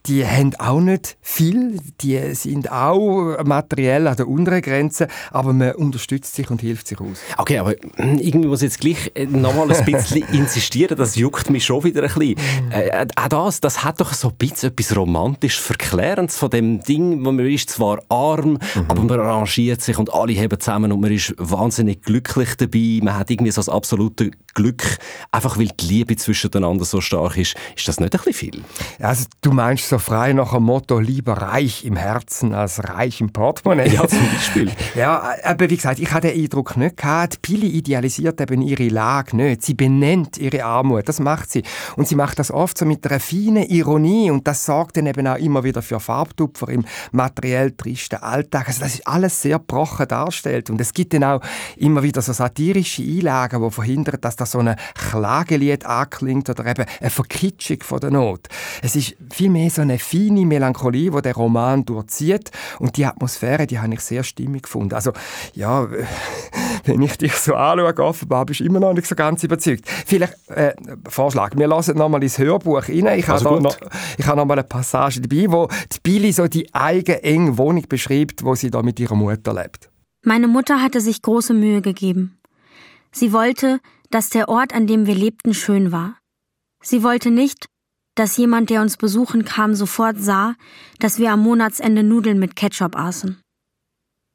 die 0.06 0.26
haben 0.26 0.56
auch 0.56 0.80
nicht 0.80 1.18
viel. 1.22 1.80
Die 2.02 2.36
sind 2.36 2.72
auch 2.72 3.44
materiell 3.44 4.08
an 4.08 4.18
der 4.18 4.28
unteren 4.28 4.62
Grenze, 4.62 5.08
aber 5.32 5.54
man 5.54 5.74
unterstützt 5.74 6.36
sich 6.36 6.50
und 6.50 6.62
hilft 6.62 6.88
sich 6.88 7.00
aus. 7.00 7.13
Okay, 7.38 7.60
aber 7.60 7.76
hm, 7.96 8.20
irgendwie 8.20 8.48
muss 8.48 8.62
ich 8.62 8.72
jetzt 8.72 8.80
gleich 8.80 9.12
äh, 9.16 9.26
nochmal 9.26 9.72
ein 9.72 9.86
bisschen 9.86 10.28
insistieren, 10.34 10.98
das 10.98 11.16
juckt 11.16 11.50
mich 11.50 11.66
schon 11.66 11.84
wieder 11.84 12.04
ein 12.04 12.14
bisschen. 12.14 12.38
Äh, 12.72 12.88
äh, 12.88 13.08
auch 13.16 13.28
das, 13.28 13.62
das 13.62 13.84
hat 13.84 14.00
doch 14.00 14.14
so 14.14 14.30
ein 14.30 14.36
bisschen 14.36 14.72
etwas 14.72 14.96
romantisch 14.96 15.60
Verklärendes 15.60 16.38
von 16.38 16.50
dem 16.50 16.82
Ding, 16.82 17.26
wo 17.26 17.32
man 17.32 17.46
ist 17.46 17.70
zwar 17.70 18.00
arm, 18.10 18.54
mhm. 18.54 18.60
aber 18.88 19.02
man 19.04 19.20
arrangiert 19.20 19.82
sich 19.82 19.98
und 19.98 20.14
alle 20.14 20.36
haben 20.36 20.60
zusammen 20.60 20.92
und 20.92 21.02
man 21.02 21.12
ist 21.12 21.34
wahnsinnig 21.38 22.02
glücklich 22.02 22.56
dabei. 22.56 23.00
Man 23.02 23.18
hat 23.18 23.30
irgendwie 23.30 23.52
so 23.52 23.60
das 23.60 23.70
absolute 23.70 24.32
Glück, 24.54 24.84
einfach 25.32 25.58
weil 25.58 25.68
die 25.68 25.88
Liebe 25.88 26.16
zwischeneinander 26.16 26.86
so 26.86 27.02
stark 27.02 27.38
ist. 27.38 27.56
Ist 27.76 27.88
das 27.88 28.00
nicht 28.00 28.14
ein 28.14 28.22
bisschen 28.24 28.34
viel? 28.34 28.64
Also 29.00 29.26
du 29.42 29.52
meinst 29.52 29.90
so 29.90 29.98
frei 29.98 30.34
nach 30.34 30.54
dem 30.54 30.64
Motto, 30.64 31.00
lieber 31.00 31.34
reich 31.34 31.86
im 31.86 31.96
Herzen 31.96 32.54
als 32.54 32.84
reich 32.84 33.22
im 33.22 33.32
Portemonnaie? 33.32 33.90
Ja, 33.90 34.08
zum 34.08 34.20
Beispiel. 34.32 34.72
ja, 34.96 35.34
aber 35.44 35.70
wie 35.70 35.76
gesagt, 35.76 36.00
ich 36.00 36.12
hatte 36.12 36.28
den 36.28 36.44
Eindruck 36.44 36.78
nicht 36.78 36.98
gehabt, 37.04 37.42
Pili 37.42 37.68
idealisiert 37.68 38.40
eben 38.40 38.62
ihre 38.62 38.88
Lage 38.88 39.36
nicht. 39.36 39.64
Sie 39.64 39.74
benennt 39.74 40.38
ihre 40.38 40.64
Armut, 40.64 41.10
das 41.10 41.20
macht 41.20 41.52
sie. 41.52 41.64
Und 41.98 42.08
sie 42.08 42.16
macht 42.16 42.40
das 42.40 42.50
oft 42.50 42.78
so 42.78 42.86
mit 42.86 43.06
einer 43.06 43.20
feinen 43.20 43.64
Ironie 43.64 44.32
und 44.32 44.48
das 44.48 44.66
sorgt 44.66 44.96
dann 44.96 45.08
eben 45.08 45.28
auch 45.28 45.38
immer 45.38 45.66
wieder 45.66 45.82
für 45.82 46.00
Farbtupfer 46.00 46.70
im 46.70 46.86
materiell 47.12 47.72
tristen 47.72 48.16
Alltag. 48.16 48.70
Also 48.70 48.82
das 48.82 48.96
ist 48.96 49.08
alles 49.08 49.42
sehr 49.42 49.60
brochen 49.60 50.08
darstellt 50.08 50.70
und 50.70 50.80
es 50.80 50.94
gibt 50.94 51.14
dann 51.14 51.26
auch 51.26 51.42
immer 51.76 52.04
wieder 52.04 52.22
so 52.22 52.32
satirische 52.32 53.04
Einlagen, 53.04 53.62
die 53.62 53.72
verhindern, 53.72 54.20
dass 54.22 54.38
da 54.38 54.46
so 54.46 54.60
ein 54.60 54.76
Klagelied 54.96 55.86
anklingt 55.86 56.50
oder 56.50 56.66
eben 56.66 56.86
eine 57.02 57.10
Verkitschung 57.10 57.84
von 57.84 58.00
der 58.00 58.12
Not. 58.12 58.48
Es 58.82 58.96
ist 58.96 59.16
vielmehr 59.30 59.70
so 59.70 59.82
eine 59.82 60.00
feine 60.00 60.46
Melancholie, 60.46 61.12
die 61.12 61.22
der 61.22 61.36
Roman 61.36 61.84
durchzieht 61.84 62.52
und 62.80 62.96
die 62.96 63.06
Atmosphäre, 63.06 63.68
die 63.68 63.80
habe 63.80 63.94
ich 63.94 64.00
sehr 64.00 64.24
stimmig 64.24 64.64
gefunden. 64.64 64.96
Also 64.96 65.12
ja, 65.54 65.86
wenn 66.94 67.02
ich 67.02 67.18
dich 67.18 67.34
so 67.34 67.56
anschaue, 67.56 67.98
offenbar 68.06 68.46
bist 68.46 68.60
du 68.60 68.66
immer 68.66 68.80
noch 68.80 68.94
nicht 68.94 69.08
so 69.08 69.16
ganz 69.16 69.44
überzeugt. 69.44 69.86
Vielleicht 70.06 70.36
äh, 70.50 70.76
Vorschlag, 71.10 71.56
wir 71.56 71.68
lassen 71.68 71.98
noch 71.98 72.08
mal 72.08 72.22
ins 72.22 72.38
Hörbuch 72.38 72.88
rein. 72.88 73.08
Ich 73.18 73.28
also 73.28 73.50
habe 73.50 73.62
noch, 73.62 73.78
ich 74.18 74.28
habe 74.28 74.38
noch 74.38 74.46
mal 74.46 74.54
eine 74.54 74.64
Passage 74.64 75.20
dabei, 75.20 75.52
wo 75.52 75.68
die 75.68 76.00
Billy 76.04 76.32
so 76.32 76.48
die 76.48 76.74
eigene 76.74 77.24
enge 77.24 77.58
Wohnung 77.58 77.86
beschreibt, 77.90 78.44
wo 78.44 78.54
sie 78.54 78.70
da 78.70 78.84
mit 78.84 79.00
ihrer 79.00 79.16
Mutter 79.16 79.54
lebt. 79.54 79.90
Meine 80.24 80.48
Mutter 80.48 80.82
hatte 80.82 81.02
sich 81.02 81.22
große 81.24 81.54
Mühe 81.56 81.82
gegeben. 81.82 82.38
Sie 83.12 83.34
wollte, 83.34 83.80
dass 84.12 84.30
der 84.30 84.48
Ort, 84.50 84.76
an 84.76 84.86
dem 84.86 85.08
wir 85.08 85.16
lebten, 85.16 85.56
schön 85.56 85.92
war. 85.92 86.18
Sie 86.84 87.02
wollte 87.02 87.32
nicht, 87.32 87.66
dass 88.16 88.38
jemand, 88.38 88.70
der 88.70 88.82
uns 88.82 88.98
besuchen 88.98 89.46
kam, 89.46 89.74
sofort 89.74 90.18
sah, 90.20 90.54
dass 91.00 91.18
wir 91.18 91.32
am 91.32 91.40
Monatsende 91.40 92.04
Nudeln 92.04 92.38
mit 92.38 92.56
Ketchup 92.56 92.96
aßen. 92.96 93.43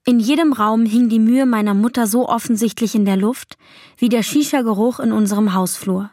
In 0.09 0.21
jedem 0.21 0.55
Raum 0.55 0.87
hing 0.87 1.11
die 1.11 1.19
Mühe 1.19 1.45
meiner 1.45 1.75
Mutter 1.75 2.07
so 2.07 2.31
offensichtlich 2.31 2.95
in 2.95 3.05
der 3.05 3.19
Luft 3.19 3.59
wie 3.99 4.09
der 4.09 4.23
Shisha-Geruch 4.23 5.01
in 5.01 5.13
unserem 5.13 5.53
Hausflur. 5.53 6.11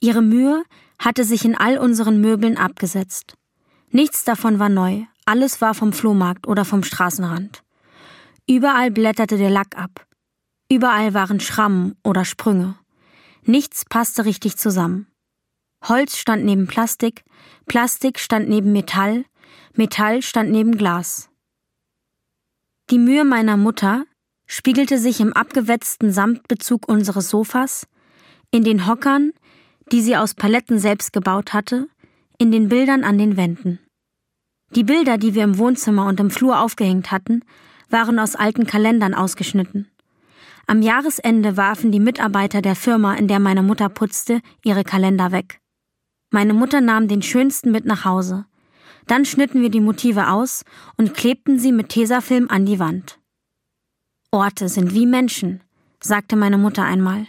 Ihre 0.00 0.20
Mühe 0.20 0.64
hatte 0.98 1.22
sich 1.22 1.44
in 1.44 1.54
all 1.54 1.78
unseren 1.78 2.20
Möbeln 2.20 2.58
abgesetzt. 2.58 3.36
Nichts 3.92 4.24
davon 4.24 4.58
war 4.58 4.68
neu, 4.68 5.04
alles 5.26 5.60
war 5.60 5.74
vom 5.74 5.92
Flohmarkt 5.92 6.48
oder 6.48 6.64
vom 6.64 6.82
Straßenrand. 6.82 7.62
Überall 8.48 8.90
blätterte 8.90 9.38
der 9.38 9.50
Lack 9.50 9.78
ab. 9.78 10.08
Überall 10.68 11.14
waren 11.14 11.38
Schrammen 11.38 11.94
oder 12.02 12.24
Sprünge. 12.24 12.74
Nichts 13.44 13.84
passte 13.84 14.24
richtig 14.24 14.56
zusammen. 14.56 15.06
Holz 15.84 16.16
stand 16.16 16.44
neben 16.44 16.66
Plastik, 16.66 17.22
Plastik 17.66 18.18
stand 18.18 18.48
neben 18.48 18.72
Metall, 18.72 19.24
Metall 19.72 20.20
stand 20.20 20.50
neben 20.50 20.76
Glas. 20.76 21.30
Die 22.90 22.98
Mühe 22.98 23.24
meiner 23.24 23.56
Mutter 23.56 24.04
spiegelte 24.46 24.98
sich 24.98 25.20
im 25.20 25.32
abgewetzten 25.32 26.12
Samtbezug 26.12 26.86
unseres 26.86 27.30
Sofas, 27.30 27.86
in 28.50 28.62
den 28.62 28.86
Hockern, 28.86 29.32
die 29.90 30.02
sie 30.02 30.16
aus 30.16 30.34
Paletten 30.34 30.78
selbst 30.78 31.12
gebaut 31.12 31.54
hatte, 31.54 31.88
in 32.38 32.52
den 32.52 32.68
Bildern 32.68 33.02
an 33.02 33.16
den 33.16 33.36
Wänden. 33.36 33.78
Die 34.74 34.84
Bilder, 34.84 35.18
die 35.18 35.34
wir 35.34 35.44
im 35.44 35.58
Wohnzimmer 35.58 36.06
und 36.06 36.20
im 36.20 36.30
Flur 36.30 36.60
aufgehängt 36.60 37.10
hatten, 37.10 37.42
waren 37.88 38.18
aus 38.18 38.34
alten 38.34 38.66
Kalendern 38.66 39.14
ausgeschnitten. 39.14 39.88
Am 40.66 40.82
Jahresende 40.82 41.56
warfen 41.56 41.92
die 41.92 42.00
Mitarbeiter 42.00 42.60
der 42.60 42.74
Firma, 42.74 43.14
in 43.14 43.28
der 43.28 43.38
meine 43.38 43.62
Mutter 43.62 43.88
putzte, 43.88 44.40
ihre 44.64 44.84
Kalender 44.84 45.32
weg. 45.32 45.60
Meine 46.30 46.54
Mutter 46.54 46.80
nahm 46.80 47.08
den 47.08 47.22
schönsten 47.22 47.70
mit 47.70 47.84
nach 47.84 48.04
Hause. 48.04 48.46
Dann 49.06 49.24
schnitten 49.24 49.62
wir 49.62 49.70
die 49.70 49.80
Motive 49.80 50.28
aus 50.28 50.64
und 50.96 51.14
klebten 51.14 51.58
sie 51.58 51.72
mit 51.72 51.90
Tesafilm 51.90 52.48
an 52.48 52.66
die 52.66 52.78
Wand. 52.78 53.18
Orte 54.30 54.68
sind 54.68 54.94
wie 54.94 55.06
Menschen, 55.06 55.62
sagte 56.00 56.36
meine 56.36 56.58
Mutter 56.58 56.84
einmal. 56.84 57.26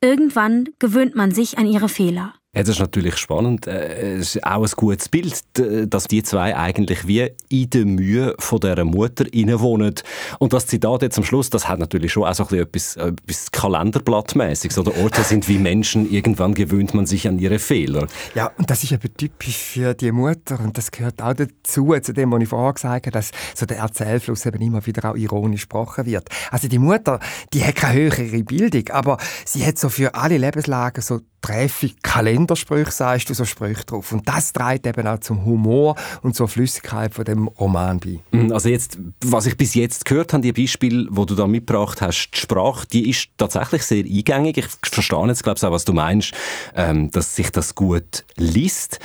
Irgendwann 0.00 0.68
gewöhnt 0.78 1.14
man 1.14 1.32
sich 1.32 1.58
an 1.58 1.66
ihre 1.66 1.88
Fehler. 1.88 2.34
Ja, 2.54 2.60
das 2.62 2.68
ist 2.76 2.80
natürlich 2.80 3.16
spannend. 3.16 3.66
Äh, 3.66 4.16
es 4.16 4.36
ist 4.36 4.44
auch 4.44 4.62
ein 4.62 4.70
gutes 4.76 5.08
Bild, 5.08 5.42
dass 5.90 6.04
die 6.04 6.22
zwei 6.22 6.54
eigentlich 6.54 7.06
wie 7.06 7.30
in 7.48 7.70
der 7.70 7.86
Mühe 7.86 8.34
von 8.38 8.60
dieser 8.60 8.84
Mutter 8.84 9.24
wohnen. 9.24 9.94
Und 10.38 10.52
das 10.52 10.66
Zitat 10.66 11.00
jetzt 11.00 11.16
am 11.16 11.24
Schluss, 11.24 11.48
das 11.48 11.66
hat 11.66 11.78
natürlich 11.78 12.12
schon 12.12 12.24
auch 12.24 12.34
so 12.34 12.44
etwas, 12.54 12.96
etwas 12.96 13.50
Kalenderblattmäßiges. 13.52 14.76
Oder 14.76 14.94
Orte 14.98 15.22
sind 15.22 15.48
wie 15.48 15.56
Menschen, 15.56 16.12
irgendwann 16.12 16.52
gewöhnt 16.52 16.92
man 16.92 17.06
sich 17.06 17.26
an 17.26 17.38
ihre 17.38 17.58
Fehler. 17.58 18.06
Ja, 18.34 18.50
und 18.58 18.68
das 18.68 18.84
ist 18.84 18.92
eben 18.92 19.16
typisch 19.16 19.56
für 19.56 19.94
die 19.94 20.12
Mutter. 20.12 20.60
Und 20.60 20.76
das 20.76 20.90
gehört 20.90 21.22
auch 21.22 21.32
dazu, 21.32 21.94
zu 22.02 22.12
dem, 22.12 22.32
was 22.32 22.42
ich 22.42 22.48
vorher 22.50 22.74
gesagt 22.74 23.06
habe, 23.06 23.12
dass 23.12 23.30
so 23.54 23.64
der 23.64 23.78
Erzählfluss 23.78 24.44
eben 24.44 24.60
immer 24.60 24.84
wieder 24.84 25.10
auch 25.10 25.16
ironisch 25.16 25.62
gesprochen 25.62 26.04
wird. 26.04 26.28
Also 26.50 26.68
die 26.68 26.78
Mutter, 26.78 27.18
die 27.54 27.64
hat 27.64 27.76
keine 27.76 28.10
höhere 28.10 28.44
Bildung, 28.44 28.90
aber 28.90 29.16
sie 29.46 29.64
hat 29.64 29.78
so 29.78 29.88
für 29.88 30.14
alle 30.14 30.36
Lebenslagen 30.36 31.00
so 31.00 31.20
treffige 31.42 31.96
Kalendersprüche, 32.42 32.90
sagst 32.90 33.30
du, 33.30 33.34
so 33.34 33.44
Sprüche 33.44 33.84
drauf. 33.84 34.12
Und 34.12 34.28
das 34.28 34.52
trägt 34.52 34.86
eben 34.86 35.06
auch 35.06 35.20
zum 35.20 35.44
Humor 35.44 35.96
und 36.22 36.34
zur 36.34 36.48
Flüssigkeit 36.48 37.14
von 37.14 37.24
dem 37.24 37.48
Roman 37.48 37.98
bei. 37.98 38.20
Mm, 38.30 38.52
also 38.52 38.68
jetzt, 38.68 38.98
was 39.24 39.46
ich 39.46 39.56
bis 39.56 39.74
jetzt 39.74 40.04
gehört 40.04 40.32
habe, 40.32 40.42
die 40.42 40.52
Beispiele, 40.52 41.06
wo 41.10 41.24
du 41.24 41.34
da 41.34 41.46
mitgebracht 41.46 42.00
hast, 42.00 42.30
die 42.34 42.38
Sprache, 42.38 42.86
die 42.92 43.10
ist 43.10 43.28
tatsächlich 43.36 43.82
sehr 43.82 44.04
eingängig. 44.04 44.58
Ich 44.58 44.66
verstehe 44.90 45.26
jetzt, 45.26 45.42
glaube 45.42 45.58
ich, 45.58 45.64
auch, 45.64 45.72
was 45.72 45.84
du 45.84 45.92
meinst, 45.92 46.32
ähm, 46.74 47.10
dass 47.10 47.36
sich 47.36 47.50
das 47.50 47.74
gut 47.74 48.24
liest. 48.36 48.98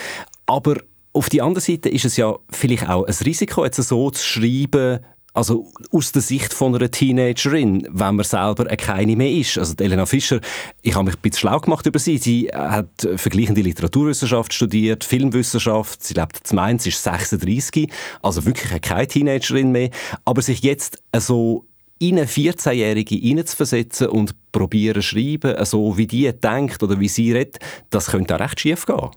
Aber 0.45 0.75
auf 1.13 1.29
die 1.29 1.41
andere 1.41 1.61
Seite 1.61 1.89
ist 1.89 2.05
es 2.05 2.17
ja 2.17 2.35
vielleicht 2.49 2.87
auch 2.87 3.05
ein 3.05 3.15
Risiko, 3.25 3.65
jetzt 3.65 3.77
so 3.77 4.11
zu 4.11 4.23
schreiben, 4.23 4.99
also 5.37 5.71
aus 5.91 6.11
der 6.11 6.23
Sicht 6.23 6.51
von 6.51 6.75
einer 6.75 6.89
Teenagerin, 6.89 7.87
wenn 7.91 8.15
man 8.15 8.25
selber 8.25 8.65
keine 8.75 9.15
mehr 9.15 9.31
ist. 9.31 9.59
Also 9.59 9.75
Elena 9.79 10.07
Fischer, 10.07 10.41
ich 10.81 10.95
habe 10.95 11.05
mich 11.05 11.15
ein 11.15 11.21
bisschen 11.21 11.41
schlau 11.41 11.59
gemacht 11.59 11.85
über 11.85 11.99
sie. 11.99 12.17
Sie 12.17 12.47
hat 12.47 13.07
vergleichende 13.17 13.61
Literaturwissenschaft 13.61 14.51
studiert, 14.51 15.03
Filmwissenschaft. 15.03 16.03
Sie 16.03 16.15
lebt 16.15 16.41
in 16.49 16.55
Mainz, 16.55 16.83
sie 16.83 16.89
ist 16.89 17.03
36, 17.03 17.87
also 18.23 18.45
wirklich 18.45 18.81
keine 18.81 19.07
Teenagerin 19.07 19.71
mehr. 19.71 19.91
Aber 20.25 20.41
sich 20.41 20.61
jetzt 20.61 21.03
so 21.15 21.65
in 21.99 22.17
eine 22.17 22.27
14-Jährige 22.27 23.15
hineinzuversetzen 23.15 24.07
und 24.07 24.35
probieren 24.57 25.03
schreiben, 25.03 25.55
so 25.65 25.97
wie 25.97 26.07
die 26.07 26.31
denkt 26.33 26.81
oder 26.81 26.99
wie 26.99 27.07
sie 27.07 27.31
redet, 27.31 27.57
das 27.91 28.07
könnte 28.07 28.35
auch 28.35 28.39
recht 28.39 28.59
schief 28.59 28.87
gehen. 28.87 29.09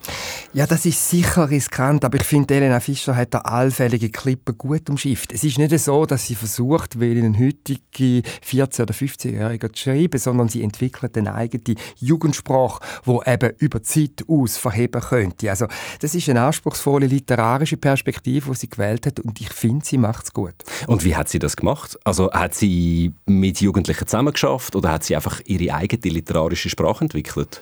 Ja, 0.52 0.66
das 0.66 0.84
ist 0.84 1.08
sicher 1.08 1.48
riskant, 1.48 2.04
aber 2.04 2.18
ich 2.18 2.24
finde, 2.24 2.54
Elena 2.54 2.78
Fischer 2.80 3.16
hat 3.16 3.32
da 3.32 3.38
allfällige 3.38 4.10
Klippen 4.10 4.58
gut 4.58 4.90
umschifft. 4.90 5.32
Es 5.32 5.42
ist 5.44 5.56
nicht 5.56 5.78
so, 5.78 6.04
dass 6.04 6.26
sie 6.26 6.34
versucht, 6.34 7.00
wie 7.00 7.10
einen 7.12 7.38
heutigen 7.38 8.22
14- 8.44 8.82
oder 8.82 8.92
15-Jährigen 8.94 9.72
zu 9.72 9.82
schreiben, 9.82 10.18
sondern 10.18 10.48
sie 10.48 10.62
entwickelt 10.62 11.16
eine 11.16 11.34
eigene 11.34 11.76
Jugendsprache, 11.96 12.80
wo 13.04 13.22
eben 13.22 13.52
über 13.58 13.78
die 13.78 13.84
Zeit 13.84 14.28
aus 14.28 14.58
verheben 14.58 15.00
könnte. 15.00 15.48
Also, 15.48 15.66
das 16.00 16.14
ist 16.14 16.28
eine 16.28 16.42
anspruchsvolle 16.42 17.06
literarische 17.06 17.78
Perspektive, 17.78 18.50
die 18.50 18.56
sie 18.56 18.68
gewählt 18.68 19.06
hat 19.06 19.20
und 19.20 19.40
ich 19.40 19.50
finde, 19.50 19.86
sie 19.86 19.96
macht 19.96 20.24
es 20.24 20.32
gut. 20.32 20.54
Und 20.86 21.04
wie 21.04 21.16
hat 21.16 21.30
sie 21.30 21.38
das 21.38 21.56
gemacht? 21.56 21.98
Also, 22.04 22.30
hat 22.30 22.54
sie 22.54 23.12
mit 23.26 23.60
Jugendlichen 23.60 24.06
zusammengeschafft 24.06 24.76
oder 24.76 24.92
hat 24.92 25.04
sie 25.04 25.16
einfach 25.16 25.29
einfach 25.30 25.40
ihre 25.46 25.74
eigene 25.74 26.14
literarische 26.14 26.68
Sprache 26.68 27.04
entwickelt? 27.04 27.60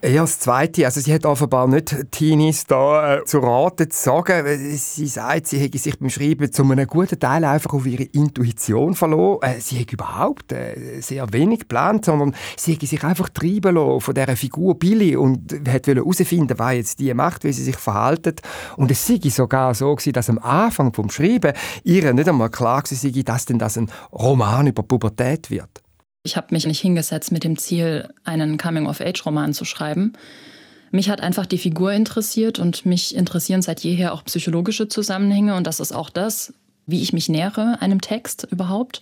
Ja, 0.00 0.20
das 0.20 0.38
Zweite, 0.38 0.84
also 0.84 1.00
sie 1.00 1.12
hat 1.12 1.26
offenbar 1.26 1.66
nicht 1.66 2.12
Teenies 2.12 2.66
da 2.66 3.16
äh, 3.16 3.24
zu 3.24 3.40
Rate 3.40 3.88
zu 3.88 4.00
sagen. 4.00 4.46
Sie 4.76 5.08
sagt, 5.08 5.48
sie 5.48 5.58
hätte 5.58 5.76
sich 5.76 5.98
beim 5.98 6.08
Schreiben 6.08 6.52
zu 6.52 6.62
einem 6.62 6.86
guten 6.86 7.18
Teil 7.18 7.44
einfach 7.44 7.72
auf 7.72 7.84
ihre 7.84 8.04
Intuition 8.04 8.94
verloren. 8.94 9.40
Äh, 9.42 9.60
sie 9.60 9.80
hat 9.80 9.92
überhaupt 9.92 10.52
äh, 10.52 11.00
sehr 11.00 11.32
wenig 11.32 11.60
geplant, 11.60 12.04
sondern 12.04 12.36
sie 12.56 12.74
hätte 12.74 12.86
sich 12.86 13.02
einfach 13.02 13.28
treiben 13.28 13.74
lassen 13.74 14.00
von 14.00 14.14
dieser 14.14 14.36
Figur 14.36 14.78
Billy 14.78 15.16
und 15.16 15.66
wollte 15.66 15.96
herausfinden, 15.96 16.56
was 16.56 16.74
jetzt 16.74 17.00
die 17.00 17.12
macht, 17.12 17.42
wie 17.42 17.52
sie 17.52 17.64
sich 17.64 17.76
verhaltet. 17.76 18.40
Und 18.76 18.92
es 18.92 19.04
sei 19.04 19.18
sogar 19.30 19.74
so 19.74 19.96
gewesen, 19.96 20.12
dass 20.12 20.30
am 20.30 20.38
Anfang 20.38 20.92
vom 20.94 21.10
Schreiben 21.10 21.54
ihr 21.82 22.14
nicht 22.14 22.28
einmal 22.28 22.50
klar 22.50 22.84
war, 22.84 23.22
dass 23.24 23.46
denn 23.46 23.58
das 23.58 23.76
ein 23.76 23.90
Roman 24.12 24.68
über 24.68 24.84
Pubertät 24.84 25.50
wird. 25.50 25.82
Ich 26.28 26.36
habe 26.36 26.48
mich 26.50 26.66
nicht 26.66 26.80
hingesetzt 26.80 27.32
mit 27.32 27.42
dem 27.42 27.56
Ziel, 27.56 28.06
einen 28.22 28.58
Coming-of-Age-Roman 28.58 29.54
zu 29.54 29.64
schreiben. 29.64 30.12
Mich 30.90 31.08
hat 31.08 31.22
einfach 31.22 31.46
die 31.46 31.56
Figur 31.56 31.92
interessiert 31.92 32.58
und 32.58 32.84
mich 32.84 33.14
interessieren 33.16 33.62
seit 33.62 33.80
jeher 33.80 34.12
auch 34.12 34.26
psychologische 34.26 34.88
Zusammenhänge 34.88 35.56
und 35.56 35.66
das 35.66 35.80
ist 35.80 35.92
auch 35.92 36.10
das, 36.10 36.52
wie 36.84 37.00
ich 37.00 37.14
mich 37.14 37.30
nähere 37.30 37.80
einem 37.80 38.02
Text 38.02 38.46
überhaupt. 38.50 39.00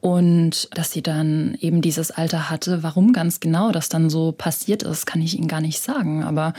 Und 0.00 0.68
dass 0.76 0.90
sie 0.90 1.02
dann 1.02 1.56
eben 1.60 1.82
dieses 1.82 2.10
Alter 2.10 2.50
hatte, 2.50 2.82
warum 2.82 3.12
ganz 3.12 3.38
genau 3.38 3.70
das 3.70 3.88
dann 3.88 4.10
so 4.10 4.32
passiert 4.32 4.82
ist, 4.82 5.06
kann 5.06 5.22
ich 5.22 5.38
Ihnen 5.38 5.46
gar 5.46 5.60
nicht 5.60 5.80
sagen. 5.80 6.24
Aber 6.24 6.52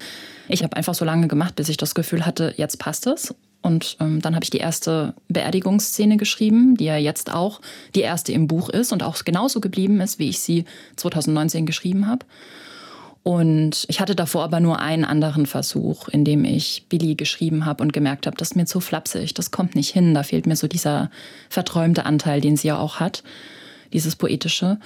ich 0.48 0.64
habe 0.64 0.78
einfach 0.78 0.96
so 0.96 1.04
lange 1.04 1.28
gemacht, 1.28 1.58
bis 1.58 1.68
ich 1.68 1.76
das 1.76 1.96
Gefühl 1.96 2.26
hatte, 2.26 2.54
jetzt 2.56 2.80
passt 2.80 3.08
es. 3.08 3.36
Und 3.66 3.98
ähm, 4.00 4.22
dann 4.22 4.36
habe 4.36 4.44
ich 4.44 4.52
die 4.52 4.60
erste 4.60 5.16
Beerdigungsszene 5.28 6.18
geschrieben, 6.18 6.78
die 6.78 6.86
ja 6.86 6.98
jetzt 6.98 7.34
auch 7.34 7.62
die 7.96 8.02
erste 8.02 8.32
im 8.32 8.46
Buch 8.46 8.70
ist 8.70 8.94
und 8.94 9.02
auch 9.02 9.18
genauso 9.26 9.60
geblieben 9.60 10.02
ist, 10.02 10.20
wie 10.20 10.30
ich 10.30 10.40
sie 10.40 10.66
2019 10.98 11.66
geschrieben 11.66 12.06
habe. 12.06 12.28
Und 13.24 13.86
ich 13.88 14.00
hatte 14.00 14.16
davor 14.16 14.44
aber 14.44 14.60
nur 14.60 14.82
einen 14.82 15.04
anderen 15.04 15.48
Versuch, 15.48 16.10
in 16.10 16.24
dem 16.24 16.46
ich 16.46 16.86
Billy 16.90 17.16
geschrieben 17.16 17.66
habe 17.66 17.82
und 17.82 17.92
gemerkt 17.92 18.28
habe, 18.28 18.38
das 18.38 18.52
ist 18.52 18.56
mir 18.56 18.68
zu 18.68 18.82
flapsig, 18.82 19.34
das 19.34 19.50
kommt 19.50 19.74
nicht 19.74 19.92
hin, 19.92 20.14
da 20.14 20.22
fehlt 20.22 20.46
mir 20.46 20.56
so 20.56 20.68
dieser 20.68 21.10
verträumte 21.50 22.06
Anteil, 22.06 22.42
den 22.42 22.58
sie 22.58 22.68
ja 22.68 22.78
auch 22.78 23.00
hat, 23.00 23.24
dieses 23.94 24.16
poetische. 24.16 24.78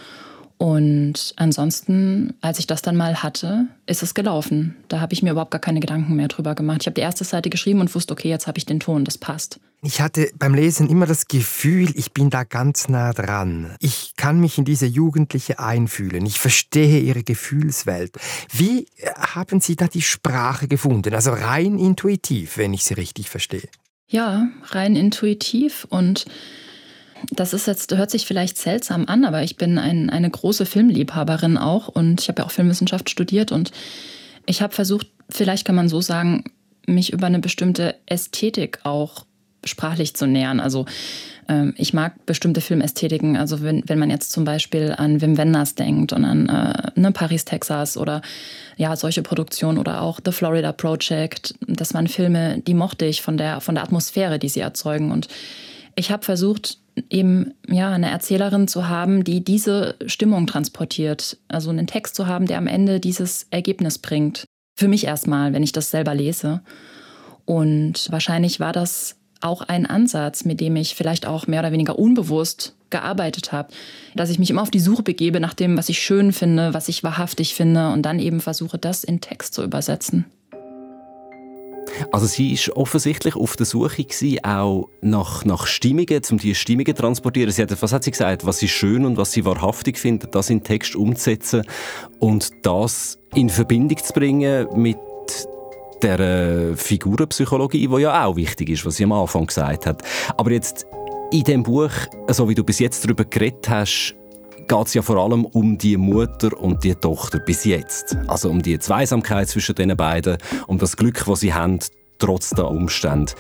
Und 0.60 1.34
ansonsten, 1.38 2.34
als 2.42 2.60
ich 2.60 2.68
das 2.68 2.82
dann 2.82 2.98
mal 2.98 3.24
hatte, 3.24 3.68
ist 3.86 4.04
es 4.04 4.14
gelaufen. 4.14 4.76
Da 4.90 5.00
habe 5.00 5.14
ich 5.14 5.24
mir 5.24 5.32
überhaupt 5.32 5.52
gar 5.52 5.62
keine 5.62 5.80
Gedanken 5.80 6.18
mehr 6.18 6.28
drüber 6.28 6.54
gemacht. 6.54 6.82
Ich 6.82 6.88
habe 6.88 6.96
die 6.96 7.02
erste 7.02 7.24
Seite 7.24 7.50
geschrieben 7.50 7.80
und 7.80 7.96
wusste, 7.96 8.12
okay, 8.12 8.28
jetzt 8.28 8.46
habe 8.46 8.58
ich 8.58 8.66
den 8.66 8.82
Ton, 8.82 9.06
das 9.06 9.18
passt. 9.18 9.62
Ich 9.82 10.02
hatte 10.02 10.30
beim 10.38 10.54
Lesen 10.54 10.90
immer 10.90 11.06
das 11.06 11.30
Gefühl, 11.30 11.90
ich 11.96 12.12
bin 12.12 12.30
da 12.30 12.44
ganz 12.44 12.90
nah 12.90 13.14
dran. 13.14 13.74
Ich 13.80 14.16
kann 14.18 14.42
mich 14.42 14.58
in 14.58 14.66
diese 14.66 14.86
Jugendliche 14.86 15.60
einfühlen. 15.60 16.26
Ich 16.26 16.38
verstehe 16.38 17.00
ihre 17.00 17.24
Gefühlswelt. 17.24 18.18
Wie 18.52 18.88
haben 19.16 19.62
Sie 19.62 19.78
da 19.78 19.88
die 19.88 20.02
Sprache 20.02 20.68
gefunden? 20.68 21.14
Also 21.14 21.32
rein 21.32 21.80
intuitiv, 21.80 22.58
wenn 22.58 22.74
ich 22.74 22.84
Sie 22.84 22.96
richtig 22.96 23.30
verstehe. 23.30 23.70
Ja, 24.10 24.50
rein 24.72 24.98
intuitiv 24.98 25.88
und 25.90 26.26
das 27.32 27.54
ist 27.54 27.68
jetzt, 27.68 27.96
hört 27.96 28.12
sich 28.12 28.26
vielleicht 28.26 28.58
seltsam 28.58 29.06
an, 29.08 29.26
aber 29.26 29.44
ich 29.44 29.58
bin 29.58 29.78
ein, 29.78 30.10
eine 30.10 30.30
große 30.30 30.66
Filmliebhaberin 30.66 31.58
auch 31.58 31.88
und 31.88 32.22
ich 32.22 32.30
habe 32.30 32.42
ja 32.42 32.46
auch 32.46 32.52
Filmwissenschaft 32.52 33.10
studiert 33.10 33.52
und 33.52 33.72
ich 34.46 34.62
habe 34.62 34.74
versucht, 34.74 35.08
vielleicht 35.30 35.66
kann 35.66 35.76
man 35.76 35.90
so 35.90 36.02
sagen, 36.02 36.44
mich 36.86 37.14
über 37.14 37.28
eine 37.28 37.40
bestimmte 37.40 37.96
Ästhetik 38.06 38.80
auch 38.84 39.26
sprachlich 39.66 40.16
zu 40.16 40.26
nähern. 40.26 40.60
Also 40.60 40.86
ähm, 41.48 41.74
ich 41.78 41.94
mag 41.94 42.26
bestimmte 42.26 42.62
Filmästhetiken. 42.62 43.36
Also 43.36 43.62
wenn, 43.62 43.84
wenn 43.88 44.00
man 44.00 44.10
jetzt 44.10 44.32
zum 44.32 44.46
Beispiel 44.46 44.94
an 44.98 45.22
Wim 45.22 45.38
Wenders 45.38 45.76
denkt 45.76 46.14
und 46.14 46.24
an 46.24 46.48
äh, 46.48 47.00
ne, 47.00 47.12
Paris, 47.12 47.46
Texas 47.46 47.98
oder 47.98 48.22
ja, 48.78 48.96
solche 48.96 49.22
Produktionen 49.22 49.78
oder 49.78 50.02
auch 50.02 50.20
The 50.24 50.32
Florida 50.32 50.72
Project, 50.72 51.56
das 51.68 51.94
waren 51.94 52.08
Filme, 52.08 52.60
die 52.60 52.74
mochte 52.74 53.06
ich 53.06 53.22
von 53.22 53.38
der, 53.38 53.62
von 53.62 53.76
der 53.76 53.84
Atmosphäre, 53.84 54.40
die 54.40 54.50
sie 54.50 54.62
erzeugen. 54.62 55.12
Und 55.12 55.28
ich 55.96 56.12
habe 56.12 56.24
versucht, 56.24 56.78
eben 57.10 57.54
ja 57.68 57.92
eine 57.92 58.10
Erzählerin 58.10 58.68
zu 58.68 58.88
haben, 58.88 59.24
die 59.24 59.44
diese 59.44 59.96
Stimmung 60.06 60.48
transportiert. 60.48 61.38
Also 61.48 61.70
einen 61.70 61.88
Text 61.88 62.16
zu 62.16 62.28
haben, 62.28 62.46
der 62.46 62.58
am 62.58 62.68
Ende 62.68 63.00
dieses 63.00 63.48
Ergebnis 63.52 63.98
bringt. 63.98 64.46
Für 64.78 64.88
mich 64.88 65.06
erstmal, 65.06 65.54
wenn 65.54 65.64
ich 65.64 65.72
das 65.72 65.92
selber 65.92 66.16
lese. 66.16 66.62
Und 67.46 68.12
wahrscheinlich 68.12 68.60
war 68.60 68.74
das 68.74 69.18
auch 69.42 69.62
ein 69.62 69.86
Ansatz, 69.86 70.46
mit 70.46 70.60
dem 70.60 70.76
ich 70.76 70.96
vielleicht 70.96 71.26
auch 71.26 71.48
mehr 71.48 71.62
oder 71.62 71.72
weniger 71.72 71.98
unbewusst 71.98 72.76
gearbeitet 72.90 73.52
habe, 73.52 73.70
dass 74.16 74.30
ich 74.30 74.40
mich 74.40 74.50
immer 74.50 74.62
auf 74.62 74.72
die 74.72 74.80
Suche 74.80 75.04
begebe 75.04 75.40
nach 75.40 75.54
dem, 75.54 75.78
was 75.78 75.90
ich 75.90 76.00
schön 76.00 76.34
finde, 76.34 76.74
was 76.74 76.90
ich 76.90 77.04
wahrhaftig 77.04 77.54
finde 77.54 77.92
und 77.92 78.04
dann 78.04 78.20
eben 78.20 78.42
versuche, 78.42 78.78
das 78.78 79.04
in 79.04 79.22
Text 79.22 79.54
zu 79.54 79.64
übersetzen. 79.64 80.26
Also 82.12 82.26
sie 82.26 82.54
ist 82.54 82.70
offensichtlich 82.72 83.36
auf 83.36 83.56
der 83.56 83.66
Suche 83.66 84.04
gewesen, 84.04 84.44
auch 84.44 84.90
nach, 85.02 85.46
nach 85.46 85.68
Stimmungen, 85.68 86.22
um 86.32 86.38
diese 86.38 86.56
Stimmungen 86.56 86.96
zu 86.96 87.02
transportieren. 87.02 87.52
Sie 87.52 87.62
hat, 87.62 87.82
was 87.82 87.94
hat 87.94 88.04
sie 88.04 88.12
gesagt, 88.12 88.46
was 88.46 88.60
sie 88.60 88.68
schön 88.68 89.06
und 89.06 89.18
was 89.18 89.32
sie 89.32 89.46
wahrhaftig 89.46 89.98
findet, 89.98 90.36
das 90.36 90.50
in 90.50 90.64
Text 90.64 90.96
umzusetzen 90.96 91.64
und 92.20 92.50
das 92.64 93.18
in 93.36 93.50
Verbindung 93.50 93.98
zu 93.98 94.14
bringen 94.14 94.68
mit 94.76 94.98
der 96.02 96.76
Figurenpsychologie, 96.78 97.88
die 97.88 98.02
ja 98.02 98.26
auch 98.26 98.36
wichtig 98.36 98.70
ist, 98.70 98.86
was 98.86 98.96
sie 98.96 99.04
am 99.04 99.12
Anfang 99.12 99.46
gesagt 99.46 99.86
hat. 99.86 100.02
Aber 100.38 100.52
jetzt 100.52 100.86
in 101.32 101.44
dem 101.44 101.64
Buch, 101.64 101.92
so 102.30 102.50
wie 102.50 102.56
du 102.56 102.64
bis 102.64 102.80
jetzt 102.80 103.04
darüber 103.04 103.26
geredet 103.26 103.70
hast, 103.70 104.16
geht 104.70 104.88
es 104.88 104.94
ja 104.94 105.02
vor 105.02 105.18
allem 105.18 105.46
um 105.46 105.78
die 105.78 105.98
Mutter 105.98 106.56
und 106.58 106.84
die 106.84 106.94
Tochter 106.94 107.40
bis 107.40 107.66
jetzt. 107.66 108.16
Also 108.28 108.50
um 108.50 108.62
die 108.62 108.78
Zweisamkeit 108.78 109.50
zwischen 109.50 109.76
den 109.76 109.98
beiden, 109.98 110.38
um 110.68 110.78
das 110.78 110.96
Glück, 110.96 111.26
das 111.26 111.40
sie 111.40 111.54
haben, 111.54 111.80
trotz 112.20 112.52
der 112.52 112.70
Umstände. 112.70 113.34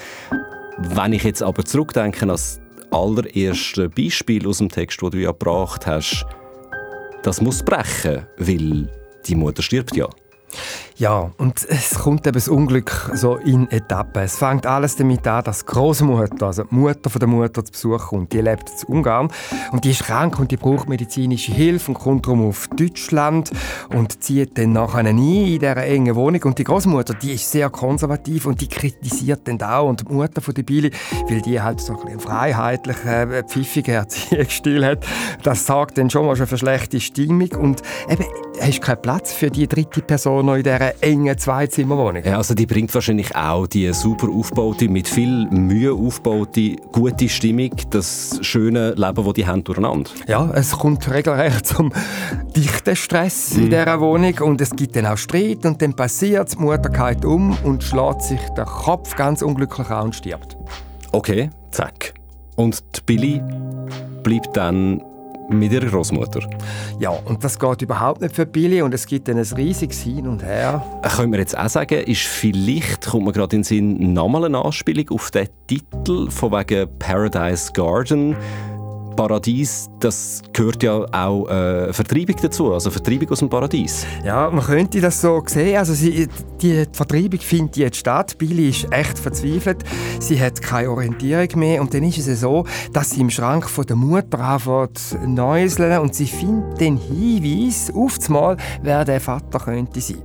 Wenn 0.79 1.13
ich 1.13 1.24
jetzt 1.24 1.43
aber 1.43 1.63
zurückdenke 1.63 2.24
an 2.24 2.29
das 2.29 2.59
allererste 2.89 3.89
Beispiel 3.89 4.48
aus 4.48 4.57
dem 4.57 4.69
Text, 4.69 5.01
das 5.01 5.12
du 5.12 5.17
ja 5.19 5.31
gebracht 5.31 5.86
hast, 5.86 6.25
das 7.21 7.41
muss 7.41 7.62
brechen, 7.62 8.25
weil 8.38 8.89
die 9.27 9.36
Mutter 9.36 9.62
stirbt 9.62 9.95
ja. 9.95 10.09
Ja, 11.00 11.32
und 11.38 11.65
es 11.70 11.98
kommt 11.98 12.27
eben 12.27 12.34
das 12.34 12.50
Unglück 12.50 13.12
so 13.13 13.38
in 13.38 13.72
Etappen. 13.72 14.22
Es 14.22 14.36
fängt 14.36 14.65
alles 14.65 14.98
damit 14.98 15.25
an, 15.25 15.46
dass 15.46 15.60
die 15.60 15.68
Großmutter, 15.68 16.48
also 16.48 16.63
die 16.65 16.75
Mutter 16.75 17.10
von 17.10 17.20
der 17.20 17.29
Mutter, 17.29 17.63
zu 17.63 17.72
Besuch 17.72 18.10
kommt. 18.10 18.34
Die 18.34 18.41
lebt 18.41 18.70
in 18.70 18.96
Ungarn 18.96 19.29
und 19.72 19.86
die 19.86 19.91
ist 19.91 20.03
krank 20.03 20.38
und 20.39 20.51
die 20.51 20.58
braucht 20.58 20.89
medizinische 20.89 21.53
Hilfe 21.53 21.91
und 21.91 22.00
kommt 22.00 22.25
darum 22.25 22.50
auf 22.50 22.68
Deutschland 22.75 23.50
und 23.96 24.22
zieht 24.22 24.58
dann 24.58 24.74
nachher 24.74 24.98
ein 24.98 25.18
in 25.18 25.58
dieser 25.58 25.77
engen 25.77 26.15
Wohnung. 26.15 26.44
Und 26.44 26.60
die 26.60 26.65
Großmutter, 26.65 27.13
die 27.13 27.32
ist 27.32 27.50
sehr 27.50 27.70
konservativ 27.70 28.46
und 28.46 28.60
die 28.60 28.68
kritisiert 28.68 29.48
dann 29.48 29.62
auch 29.62 29.88
und 29.88 30.01
die 30.01 30.13
Mutter 30.13 30.41
von 30.41 30.53
der 30.53 30.63
Billy, 30.63 30.91
weil 31.29 31.41
die 31.41 31.62
halt 31.62 31.79
so 31.79 31.98
ein 31.98 32.10
einen 32.10 32.20
freiheitlichen, 32.20 33.10
äh, 33.10 33.44
pfiffigen 33.44 33.96
Erziehungsstil 33.96 34.86
hat. 34.86 35.06
Das 35.44 35.65
sorgt 35.65 35.98
dann 35.98 36.10
schon 36.10 36.25
mal 36.25 36.36
für 36.36 36.58
schlechte 36.58 37.00
Stimmung 37.00 37.51
und 37.53 37.84
eben 38.10 38.25
hast 38.62 38.82
keinen 38.82 39.01
Platz 39.01 39.32
für 39.32 39.50
die 39.50 39.68
dritte 39.68 40.01
Person 40.01 40.48
noch 40.48 40.56
in 40.56 40.63
dieser 40.63 40.88
engen 41.01 41.38
Zweizimmerwohnung. 41.38 42.24
Ja, 42.24 42.38
also 42.38 42.53
die 42.53 42.65
bringt 42.65 42.93
wahrscheinlich 42.93 43.36
auch 43.36 43.67
die 43.67 43.91
super 43.93 44.27
aufgebaute, 44.29 44.89
mit 44.89 45.08
viel 45.08 45.48
Mühe 45.50 45.93
aufgebaute, 45.93 46.75
gute 46.91 47.29
Stimmung, 47.29 47.72
das 47.89 48.39
schöne 48.41 48.91
Leben, 48.91 49.24
das 49.24 49.34
die 49.34 49.48
haben, 49.48 49.63
durcheinander. 49.63 50.10
Ja, 50.27 50.50
es 50.53 50.72
kommt 50.72 51.10
regelrecht 51.10 51.67
zum 51.67 51.91
dichten 52.55 52.96
Stress 52.96 53.55
mhm. 53.55 53.63
in 53.63 53.69
dieser 53.69 54.00
Wohnung 54.00 54.38
und 54.39 54.62
es 54.62 54.72
gibt 54.72 54.96
dann 54.96 55.05
auch 55.05 55.17
Streit 55.17 55.65
und 55.65 55.81
dann 55.81 55.93
passiert 55.93 56.53
die 56.53 56.62
Mutter 56.62 56.89
geht 56.89 57.25
um 57.25 57.58
und 57.63 57.84
schlägt 57.84 58.24
sich 58.24 58.41
den 58.58 58.65
Kopf 58.65 59.15
ganz 59.15 59.41
unglücklich 59.41 59.89
an 59.89 60.05
und 60.05 60.15
stirbt. 60.15 60.58
Okay, 61.12 61.50
zack. 61.72 62.13
Und 62.55 62.84
die 62.98 63.01
Billy 63.05 63.41
bleibt 64.24 64.55
dann 64.55 65.01
mit 65.50 65.72
ihrer 65.72 65.88
Großmutter. 65.88 66.41
Ja, 67.00 67.10
und 67.10 67.44
das 67.44 67.58
geht 67.58 67.82
überhaupt 67.82 68.22
nicht 68.22 68.36
für 68.36 68.46
Billy 68.46 68.82
und 68.82 68.94
es 68.94 69.06
gibt 69.06 69.27
dann 69.27 69.38
ein 69.38 69.48
riesiges 69.56 70.01
Hin 70.01 70.27
und 70.27 70.44
Her. 70.44 70.86
Äh, 71.03 71.10
können 71.10 71.32
wir 71.32 71.39
jetzt 71.39 71.58
auch 71.58 71.70
sagen, 71.70 72.00
ist 72.00 72.22
vielleicht, 72.22 73.08
kommt 73.08 73.25
mir 73.25 73.34
gerade 73.34 73.56
in 73.56 73.62
den 73.62 73.63
Sinn, 73.63 74.13
nochmal 74.13 74.46
eine 74.46 74.63
Anspielung 74.63 75.10
auf 75.10 75.32
den 75.32 75.48
Titel 75.68 76.29
von 76.29 76.51
wegen 76.51 76.88
Paradise 77.00 77.72
Garden. 77.74 78.36
Paradies, 79.16 79.89
das 80.00 80.42
gehört 80.54 80.82
ja 80.84 81.06
auch 81.12 81.48
äh, 81.48 81.92
Vertreibung 81.94 82.36
dazu, 82.42 82.74
also 82.74 82.89
Vertreibung 82.89 83.30
aus 83.30 83.39
dem 83.39 83.50
Paradies. 83.50 84.06
Ja, 84.24 84.50
man 84.50 84.63
könnte 84.63 85.01
das 85.01 85.22
so 85.22 85.42
sehen. 85.46 85.78
Also 85.78 85.94
sie, 85.94 86.28
die 86.62 86.86
Vertreibung 86.92 87.39
findet 87.39 87.78
jetzt 87.78 87.98
statt. 87.98 88.38
Billy 88.38 88.70
ist 88.70 88.92
echt 88.92 89.20
verzweifelt. 89.20 89.84
Sie 90.20 90.39
hat 90.39 90.62
keine 90.62 90.89
Orientierung 90.89 91.48
mehr 91.56 91.82
und 91.82 91.94
dann 91.94 92.04
ist 92.04 92.20
es 92.20 92.42
so, 92.42 92.66
dass 92.94 93.12
sie 93.12 93.22
im 93.22 93.30
Schrank 93.30 93.70
von 93.70 93.86
der 93.86 93.96
Mutter 93.96 94.39
anfängt 94.39 95.18
näuseln 95.28 96.00
und 96.00 96.16
sie 96.16 96.28
findet 96.28 96.80
den 96.80 96.98
Hinweis 96.98 97.92
auf 97.94 98.30
Mal, 98.30 98.58
wer 98.82 99.06
der 99.06 99.20
Vater 99.20 99.60
könnte 99.60 100.01
sein. 100.01 100.22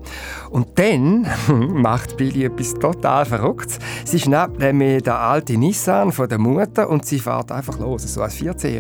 Und 0.50 0.78
dann 0.78 1.26
macht 1.72 2.16
Billy 2.16 2.44
etwas 2.44 2.74
total 2.74 3.24
Verrücktes. 3.24 3.78
Sie 4.04 4.20
schnappt 4.20 4.58
nämlich 4.58 5.02
den 5.02 5.14
alten 5.14 5.60
Nissan 5.60 6.12
von 6.12 6.28
der 6.28 6.38
Mutter 6.38 6.88
und 6.88 7.04
sie 7.06 7.18
fährt 7.18 7.50
einfach 7.50 7.78
los. 7.78 8.02
So 8.02 8.22
als 8.22 8.34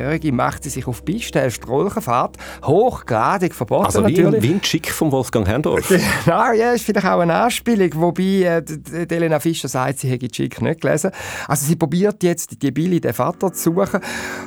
14-Jährige 0.04 0.32
macht 0.32 0.64
sie 0.64 0.70
sich 0.70 0.86
auf 0.86 1.02
die 1.02 1.14
Piste, 1.14 1.40
eine 1.40 1.50
Strolchenfahrt, 1.50 2.36
hochgradig 2.64 3.54
verboten 3.54 3.86
also 3.86 4.06
wie 4.06 4.22
natürlich. 4.22 4.50
ein 4.50 4.64
Schick 4.64 4.90
von 4.90 5.10
Wolfgang 5.12 5.46
Herrndorf. 5.46 5.88
Genau, 5.88 6.52
ja, 6.56 6.72
ist 6.72 6.84
vielleicht 6.84 7.06
auch 7.06 7.20
eine 7.20 7.34
Anspielung, 7.34 7.90
wobei 7.94 8.22
äh, 8.22 8.62
Elena 9.08 9.40
Fischer 9.40 9.68
sagt, 9.68 9.98
sie 9.98 10.08
hätte 10.08 10.28
Schick 10.32 10.60
nicht 10.60 10.80
gelesen. 10.80 11.10
Also 11.48 11.66
sie 11.66 11.76
probiert 11.76 12.22
jetzt, 12.22 12.62
die 12.62 12.70
Billy, 12.70 13.00
den 13.00 13.12
Vater 13.12 13.52
zu 13.52 13.72
suchen 13.72 14.00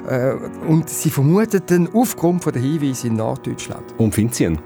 äh, 0.10 0.34
und 0.68 0.90
sie 0.90 1.10
vermutet 1.10 1.70
den 1.70 1.90
Aufgrund 1.94 2.44
von 2.44 2.54
der 2.54 2.62
Hinweise 2.62 3.08
in 3.08 3.16
Norddeutschland. 3.16 3.84
Und 3.98 4.14
findet 4.14 4.36
sie 4.36 4.46
ihn? 4.46 4.60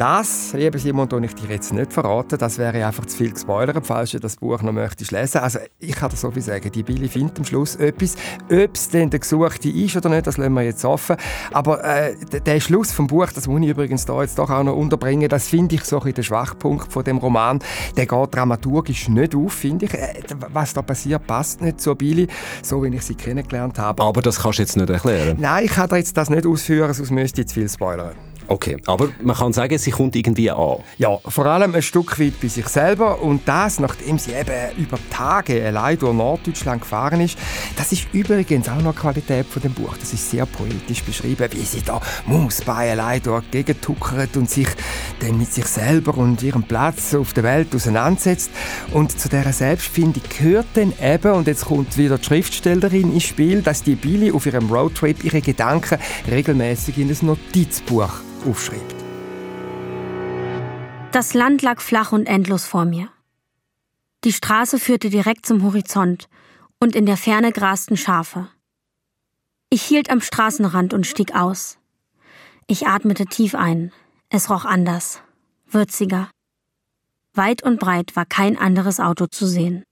Das, 0.00 0.54
lieber 0.54 0.78
Simon, 0.78 1.10
tue 1.10 1.26
ich 1.26 1.34
dir 1.34 1.50
jetzt 1.50 1.74
nicht 1.74 1.92
verraten. 1.92 2.38
Das 2.38 2.56
wäre 2.56 2.86
einfach 2.86 3.04
zu 3.04 3.18
viel 3.18 3.32
gespoilert, 3.32 3.86
falls 3.86 4.12
du 4.12 4.18
das 4.18 4.36
Buch 4.36 4.62
noch 4.62 4.72
möchtest 4.72 5.10
lesen. 5.10 5.42
Also 5.42 5.58
ich 5.78 5.94
kann 5.94 6.08
dir 6.08 6.16
so 6.16 6.30
viel 6.30 6.40
sagen. 6.40 6.72
Die 6.72 6.82
Billy 6.82 7.06
findet 7.06 7.36
am 7.38 7.44
Schluss 7.44 7.76
etwas. 7.76 8.14
Ob 8.50 8.74
es 8.74 8.88
denn 8.88 9.10
der 9.10 9.20
Gesuchte 9.20 9.68
ist 9.68 9.98
oder 9.98 10.08
nicht, 10.08 10.26
das 10.26 10.38
lassen 10.38 10.54
wir 10.54 10.62
jetzt 10.62 10.86
offen. 10.86 11.16
Aber 11.52 11.84
äh, 11.84 12.14
der 12.16 12.60
Schluss 12.60 12.92
vom 12.92 13.08
Buch, 13.08 13.26
das 13.34 13.46
muss 13.46 13.60
ich 13.60 13.68
übrigens 13.68 14.06
da 14.06 14.22
jetzt 14.22 14.38
doch 14.38 14.48
auch 14.48 14.62
noch 14.62 14.74
unterbringen, 14.74 15.28
das 15.28 15.48
finde 15.48 15.74
ich 15.74 15.84
so 15.84 16.00
ein 16.00 16.14
der 16.14 16.22
Schwachpunkt 16.22 16.90
von 16.90 17.04
dem 17.04 17.18
Roman. 17.18 17.58
Der 17.98 18.06
geht 18.06 18.34
dramaturgisch 18.34 19.10
nicht 19.10 19.34
auf, 19.34 19.52
finde 19.52 19.84
ich. 19.84 19.92
Äh, 19.92 20.14
was 20.50 20.72
da 20.72 20.80
passiert, 20.80 21.26
passt 21.26 21.60
nicht 21.60 21.78
zu 21.78 21.94
Billy, 21.94 22.26
so 22.62 22.82
wie 22.82 22.88
ich 22.88 23.02
sie 23.02 23.16
kennengelernt 23.16 23.78
habe. 23.78 24.02
Aber 24.02 24.22
das 24.22 24.40
kannst 24.40 24.60
du 24.60 24.62
jetzt 24.62 24.78
nicht 24.78 24.88
erklären? 24.88 25.36
Nein, 25.38 25.66
ich 25.66 25.72
kann 25.72 25.90
dir 25.90 25.98
jetzt 25.98 26.16
das 26.16 26.30
nicht 26.30 26.46
ausführen, 26.46 26.94
sonst 26.94 27.10
müsste 27.10 27.42
ich 27.42 27.48
zu 27.48 27.54
viel 27.56 27.68
spoilern. 27.68 28.14
Okay, 28.50 28.78
aber 28.86 29.10
man 29.22 29.36
kann 29.36 29.52
sagen, 29.52 29.78
sie 29.78 29.92
kommt 29.92 30.16
irgendwie 30.16 30.50
an. 30.50 30.78
Ja, 30.98 31.16
vor 31.18 31.46
allem 31.46 31.72
ein 31.72 31.82
Stück 31.82 32.18
weit 32.18 32.40
bei 32.42 32.48
sich 32.48 32.66
selber 32.66 33.22
und 33.22 33.46
das, 33.46 33.78
nachdem 33.78 34.18
sie 34.18 34.32
eben 34.32 34.76
über 34.76 34.98
Tage 35.08 35.64
allein 35.64 35.96
durch 35.96 36.12
Norddeutschland 36.12 36.80
gefahren 36.80 37.20
ist. 37.20 37.38
Das 37.76 37.92
ist 37.92 38.08
übrigens 38.12 38.68
auch 38.68 38.82
noch 38.82 38.96
Qualität 38.96 39.46
von 39.46 39.62
dem 39.62 39.72
Buch. 39.72 39.96
Das 39.98 40.12
ist 40.12 40.28
sehr 40.28 40.46
poetisch 40.46 41.04
beschrieben, 41.04 41.48
wie 41.52 41.62
sie 41.64 41.82
da 41.82 42.00
Mausbein 42.26 42.98
allein 42.98 43.22
durch 43.22 43.44
die 43.52 43.62
Gegend 43.62 43.82
tuckert 43.82 44.36
und 44.36 44.50
sich 44.50 44.66
dann 45.20 45.38
mit 45.38 45.52
sich 45.52 45.66
selber 45.66 46.18
und 46.18 46.42
ihrem 46.42 46.64
Platz 46.64 47.14
auf 47.14 47.32
der 47.32 47.44
Welt 47.44 47.72
auseinandersetzt. 47.72 48.50
Und 48.90 49.16
zu 49.16 49.28
dieser 49.28 49.52
Selbstfindung 49.52 50.24
gehört 50.36 50.66
dann 50.74 50.92
eben, 51.00 51.34
und 51.34 51.46
jetzt 51.46 51.66
kommt 51.66 51.96
wieder 51.96 52.18
die 52.18 52.24
Schriftstellerin 52.24 53.12
ins 53.12 53.22
Spiel, 53.22 53.62
dass 53.62 53.84
die 53.84 53.94
Billy 53.94 54.32
auf 54.32 54.44
ihrem 54.44 54.68
Roadtrip 54.68 55.22
ihre 55.22 55.40
Gedanken 55.40 56.00
regelmäßig 56.28 56.98
in 56.98 57.10
ein 57.10 57.18
Notizbuch 57.22 58.10
aufschreibt. 58.46 58.94
Das 61.12 61.34
Land 61.34 61.62
lag 61.62 61.80
flach 61.80 62.12
und 62.12 62.26
endlos 62.26 62.64
vor 62.64 62.84
mir. 62.84 63.08
Die 64.24 64.32
Straße 64.32 64.78
führte 64.78 65.10
direkt 65.10 65.46
zum 65.46 65.62
Horizont 65.62 66.28
und 66.78 66.94
in 66.94 67.06
der 67.06 67.16
Ferne 67.16 67.52
grasten 67.52 67.96
Schafe. 67.96 68.48
Ich 69.70 69.82
hielt 69.82 70.10
am 70.10 70.20
Straßenrand 70.20 70.94
und 70.94 71.06
stieg 71.06 71.34
aus. 71.34 71.78
Ich 72.66 72.86
atmete 72.86 73.26
tief 73.26 73.54
ein. 73.54 73.92
Es 74.28 74.50
roch 74.50 74.64
anders, 74.64 75.22
würziger. 75.66 76.30
Weit 77.34 77.62
und 77.62 77.80
breit 77.80 78.14
war 78.14 78.26
kein 78.26 78.58
anderes 78.58 79.00
Auto 79.00 79.26
zu 79.26 79.46
sehen. 79.46 79.84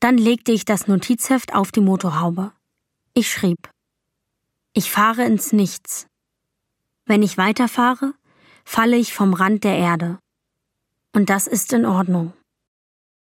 Dann 0.00 0.16
legte 0.16 0.52
ich 0.52 0.64
das 0.64 0.86
Notizheft 0.86 1.54
auf 1.54 1.72
die 1.72 1.80
Motorhaube. 1.80 2.52
Ich 3.14 3.30
schrieb. 3.30 3.70
Ich 4.72 4.90
fahre 4.90 5.24
ins 5.24 5.52
Nichts. 5.52 6.06
Wenn 7.10 7.24
ich 7.24 7.36
weiterfahre, 7.36 8.14
falle 8.64 8.96
ich 8.96 9.12
vom 9.12 9.34
Rand 9.34 9.64
der 9.64 9.76
Erde. 9.76 10.20
Und 11.12 11.28
das 11.28 11.48
ist 11.48 11.72
in 11.72 11.84
Ordnung. 11.84 12.34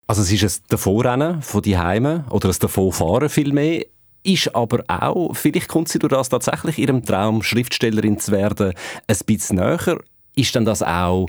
Also 0.08 0.22
es 0.22 0.32
ist 0.32 0.44
es 0.44 0.64
Davorrennen 0.64 1.42
von 1.42 1.62
die 1.62 1.78
Heime 1.78 2.24
oder 2.30 2.48
das 2.48 2.60
Davonfahren 2.60 3.28
vielmehr, 3.28 3.86
ist 4.24 4.56
aber 4.56 4.86
auch, 4.88 5.36
vielleicht 5.36 5.68
kommt 5.68 5.90
sie 5.90 6.00
durch 6.00 6.14
das 6.14 6.30
tatsächlich 6.30 6.78
ihrem 6.78 7.04
Traum, 7.04 7.44
Schriftstellerin 7.44 8.18
zu 8.18 8.32
werden, 8.32 8.72
ein 9.08 9.18
bisschen 9.26 9.58
näher. 9.58 10.00
Ist 10.38 10.56
dann 10.56 10.64
das 10.64 10.82
auch 10.82 11.28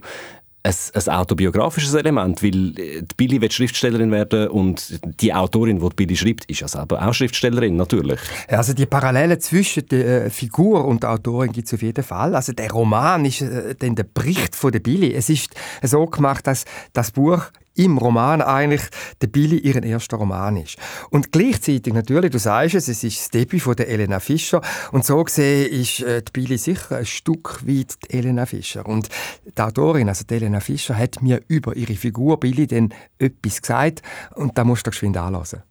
ein, 0.67 0.75
ein 0.95 1.15
autobiografisches 1.15 1.95
Element, 1.95 2.43
weil 2.43 2.79
äh, 2.79 3.03
Billy 3.17 3.41
wird 3.41 3.53
Schriftstellerin 3.53 4.11
werden 4.11 4.49
und 4.49 5.01
die 5.21 5.33
Autorin, 5.33 5.79
die, 5.79 5.89
Billy 5.95 6.17
schreibt, 6.17 6.45
ist 6.47 6.61
ja 6.61 6.69
selber 6.69 7.07
auch 7.07 7.15
Schriftstellerin, 7.15 7.77
natürlich. 7.77 8.21
Also 8.49 8.73
die 8.73 8.87
Parallelen 8.87 9.41
zwischen 9.41 9.87
der 9.89 10.27
äh, 10.27 10.31
Figur 10.31 10.85
und 10.85 11.03
der 11.03 11.13
Autorin 11.13 11.53
gibt 11.53 11.69
es 11.69 11.75
auf 11.75 11.83
jeden 11.83 12.05
Fall. 12.05 12.35
Also 12.35 12.53
der 12.53 12.71
Roman 12.71 13.25
ist 13.25 13.43
äh, 13.43 13.75
dann 13.79 13.95
der 13.95 14.05
Bericht 14.05 14.57
von 14.57 14.73
der 14.73 14.81
Billy. 14.81 15.15
Es 15.15 15.31
ist 15.31 15.51
so 15.83 16.07
gemacht, 16.07 16.47
dass 16.47 16.65
das 16.93 17.11
Buch 17.11 17.43
im 17.77 17.99
Roman 17.99 18.43
eigentlich 18.43 18.83
der 19.21 19.29
Billy 19.29 19.59
ihren 19.59 19.83
erster 19.83 20.17
Roman 20.17 20.57
ist. 20.57 20.77
Und 21.11 21.33
gleichzeitig 21.33 21.93
natürlich, 21.93 22.31
du 22.31 22.39
sagst 22.39 22.75
es, 22.75 22.89
es 22.89 23.05
ist 23.05 23.19
das 23.19 23.31
Debüt 23.31 23.63
von 23.63 23.77
der 23.77 23.89
Elena 23.89 24.21
Fischer 24.21 24.61
und 24.93 25.05
so 25.05 25.23
gesehen 25.23 25.71
ist 25.73 26.01
äh, 26.01 26.23
die 26.23 26.33
Billy 26.33 26.59
sicher 26.59 26.97
ein 26.97 27.07
Stück 27.07 27.61
weit 27.67 27.95
die 28.05 28.19
Elena 28.19 28.47
Fischer. 28.47 28.87
Und 28.87 29.09
die 29.45 29.63
Autorin, 29.63 30.09
also 30.09 30.25
die 30.29 30.35
Elena 30.35 30.61
Fischer, 30.61 30.97
hat 30.97 31.23
mir 31.23 31.41
über 31.49 31.77
ihre 31.77 31.95
Figur 31.95 32.41
Billy 32.41 32.67
dann 32.67 32.93
etwas 33.19 33.61
gesagt 33.61 34.03
und 34.35 34.57
da 34.59 34.65
musst 34.65 34.87
du 34.87 34.91
geschwind 34.91 35.17
anlassen. 35.17 35.63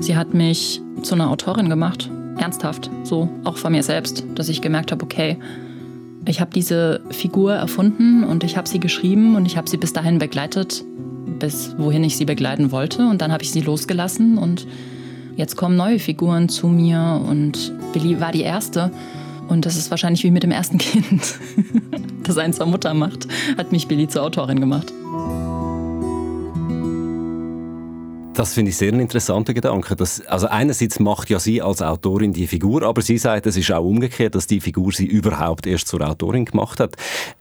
Sie 0.00 0.16
hat 0.16 0.34
mich 0.34 0.80
zu 1.02 1.14
einer 1.14 1.30
Autorin 1.30 1.68
gemacht. 1.68 2.10
Ernsthaft, 2.36 2.90
so, 3.02 3.28
auch 3.44 3.56
von 3.56 3.72
mir 3.72 3.82
selbst, 3.82 4.24
dass 4.34 4.48
ich 4.48 4.62
gemerkt 4.62 4.92
habe, 4.92 5.02
okay, 5.02 5.38
ich 6.26 6.40
habe 6.40 6.50
diese 6.52 7.00
Figur 7.10 7.54
erfunden 7.54 8.24
und 8.24 8.44
ich 8.44 8.56
habe 8.56 8.68
sie 8.68 8.80
geschrieben 8.80 9.36
und 9.36 9.46
ich 9.46 9.56
habe 9.56 9.68
sie 9.68 9.76
bis 9.76 9.92
dahin 9.92 10.18
begleitet, 10.18 10.84
bis 11.38 11.74
wohin 11.78 12.04
ich 12.04 12.16
sie 12.16 12.24
begleiten 12.24 12.72
wollte. 12.72 13.06
Und 13.06 13.22
dann 13.22 13.32
habe 13.32 13.42
ich 13.42 13.52
sie 13.52 13.60
losgelassen 13.60 14.36
und 14.36 14.66
jetzt 15.36 15.56
kommen 15.56 15.76
neue 15.76 15.98
Figuren 15.98 16.48
zu 16.48 16.66
mir 16.66 17.22
und 17.28 17.72
Billy 17.92 18.20
war 18.20 18.32
die 18.32 18.42
erste. 18.42 18.90
Und 19.48 19.64
das 19.64 19.76
ist 19.76 19.90
wahrscheinlich 19.90 20.24
wie 20.24 20.32
mit 20.32 20.42
dem 20.42 20.50
ersten 20.50 20.78
Kind, 20.78 21.38
das 22.24 22.36
eins 22.36 22.56
zur 22.56 22.66
Mutter 22.66 22.92
macht, 22.94 23.28
hat 23.56 23.70
mich 23.70 23.86
Billy 23.86 24.08
zur 24.08 24.24
Autorin 24.24 24.58
gemacht. 24.58 24.92
Das 28.36 28.52
finde 28.52 28.68
ich 28.68 28.76
sehr 28.76 28.92
ein 28.92 29.00
interessanter 29.00 29.54
Gedanke. 29.54 29.96
Dass, 29.96 30.20
also 30.26 30.46
einerseits 30.46 31.00
macht 31.00 31.30
ja 31.30 31.38
sie 31.38 31.62
als 31.62 31.80
Autorin 31.80 32.34
die 32.34 32.46
Figur, 32.46 32.82
aber 32.82 33.00
sie 33.00 33.16
sagt, 33.16 33.46
es 33.46 33.56
ist 33.56 33.72
auch 33.72 33.82
umgekehrt, 33.82 34.34
dass 34.34 34.46
die 34.46 34.60
Figur 34.60 34.92
sie 34.92 35.06
überhaupt 35.06 35.66
erst 35.66 35.88
zur 35.88 36.06
Autorin 36.06 36.44
gemacht 36.44 36.78
hat. 36.78 36.96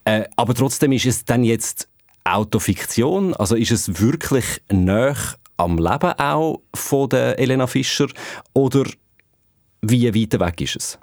Äh, 0.06 0.24
aber 0.38 0.54
trotzdem 0.54 0.94
ist 0.94 1.06
es 1.06 1.26
dann 1.26 1.44
jetzt 1.44 1.90
Autofiktion? 2.24 3.34
Also 3.34 3.58
ist 3.58 3.72
es 3.72 4.00
wirklich 4.00 4.46
näher 4.72 5.18
am 5.58 5.78
Leben 5.78 6.14
auch 6.18 6.62
von 6.74 7.10
der 7.10 7.40
Elena 7.40 7.68
Fischer 7.68 8.08
oder 8.54 8.86
wie 9.82 10.08
weit 10.08 10.40
weg 10.40 10.62
ist 10.62 10.78
es? 10.78 11.00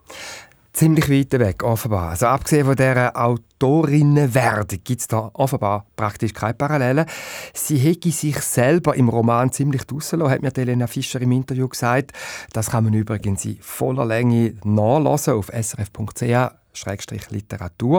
Ziemlich 0.72 1.10
weit 1.10 1.38
weg, 1.38 1.62
offenbar. 1.62 2.10
Also 2.10 2.26
abgesehen 2.26 2.66
von 2.66 2.76
dieser 2.76 3.16
Autorinnenwerdung 3.16 4.80
gibt 4.82 5.00
es 5.00 5.06
da 5.06 5.30
offenbar 5.34 5.86
praktisch 5.96 6.32
keine 6.32 6.54
Parallelen. 6.54 7.06
Sie 7.54 7.76
hätte 7.76 8.10
sich 8.10 8.38
selber 8.38 8.94
im 8.94 9.08
Roman 9.08 9.52
ziemlich 9.52 9.84
draussen 9.84 10.22
hat 10.28 10.42
mir 10.42 10.56
Elena 10.56 10.86
Fischer 10.86 11.20
im 11.20 11.32
Interview 11.32 11.68
gesagt. 11.68 12.12
Das 12.52 12.70
kann 12.70 12.84
man 12.84 12.94
übrigens 12.94 13.44
in 13.44 13.58
voller 13.60 14.04
Länge 14.04 14.54
nachlesen 14.64 15.34
auf 15.34 15.50
srf.ch. 15.52 16.52
Schrägstrich 16.74 17.30
Literatur. 17.30 17.98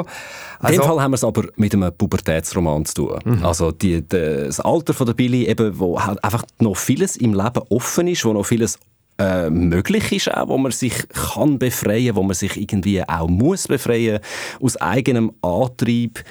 Also, 0.57 0.73
in 0.73 0.73
dem 0.73 0.81
also 0.81 0.81
Fall 0.81 1.03
haben 1.03 1.11
wir 1.11 1.15
es 1.15 1.23
aber 1.23 1.43
mit 1.57 1.75
einem 1.75 1.95
Pubertätsroman 1.95 2.85
zu 2.85 2.95
tun. 2.95 3.19
Mhm. 3.23 3.45
Also 3.45 3.71
die, 3.71 4.07
das 4.07 4.59
Alter 4.59 4.95
von 4.95 5.05
der 5.05 5.13
Billy, 5.13 5.45
eben, 5.45 5.77
wo 5.77 5.97
einfach 5.97 6.43
noch 6.59 6.75
vieles 6.75 7.15
im 7.15 7.35
Leben 7.35 7.61
offen 7.69 8.07
ist, 8.07 8.25
wo 8.25 8.33
noch 8.33 8.45
vieles 8.45 8.79
äh, 9.23 9.49
möglich 9.49 10.11
ist, 10.11 10.33
auch, 10.33 10.49
wo 10.49 10.57
man 10.57 10.71
sich 10.71 11.07
kann 11.09 11.59
befreien, 11.59 12.15
wo 12.15 12.23
man 12.23 12.35
sich 12.35 12.59
irgendwie 12.59 13.01
auch 13.07 13.27
muss 13.27 13.67
befreien 13.67 14.19
aus 14.59 14.77
eigenem 14.77 15.31
Antrieb. 15.41 16.23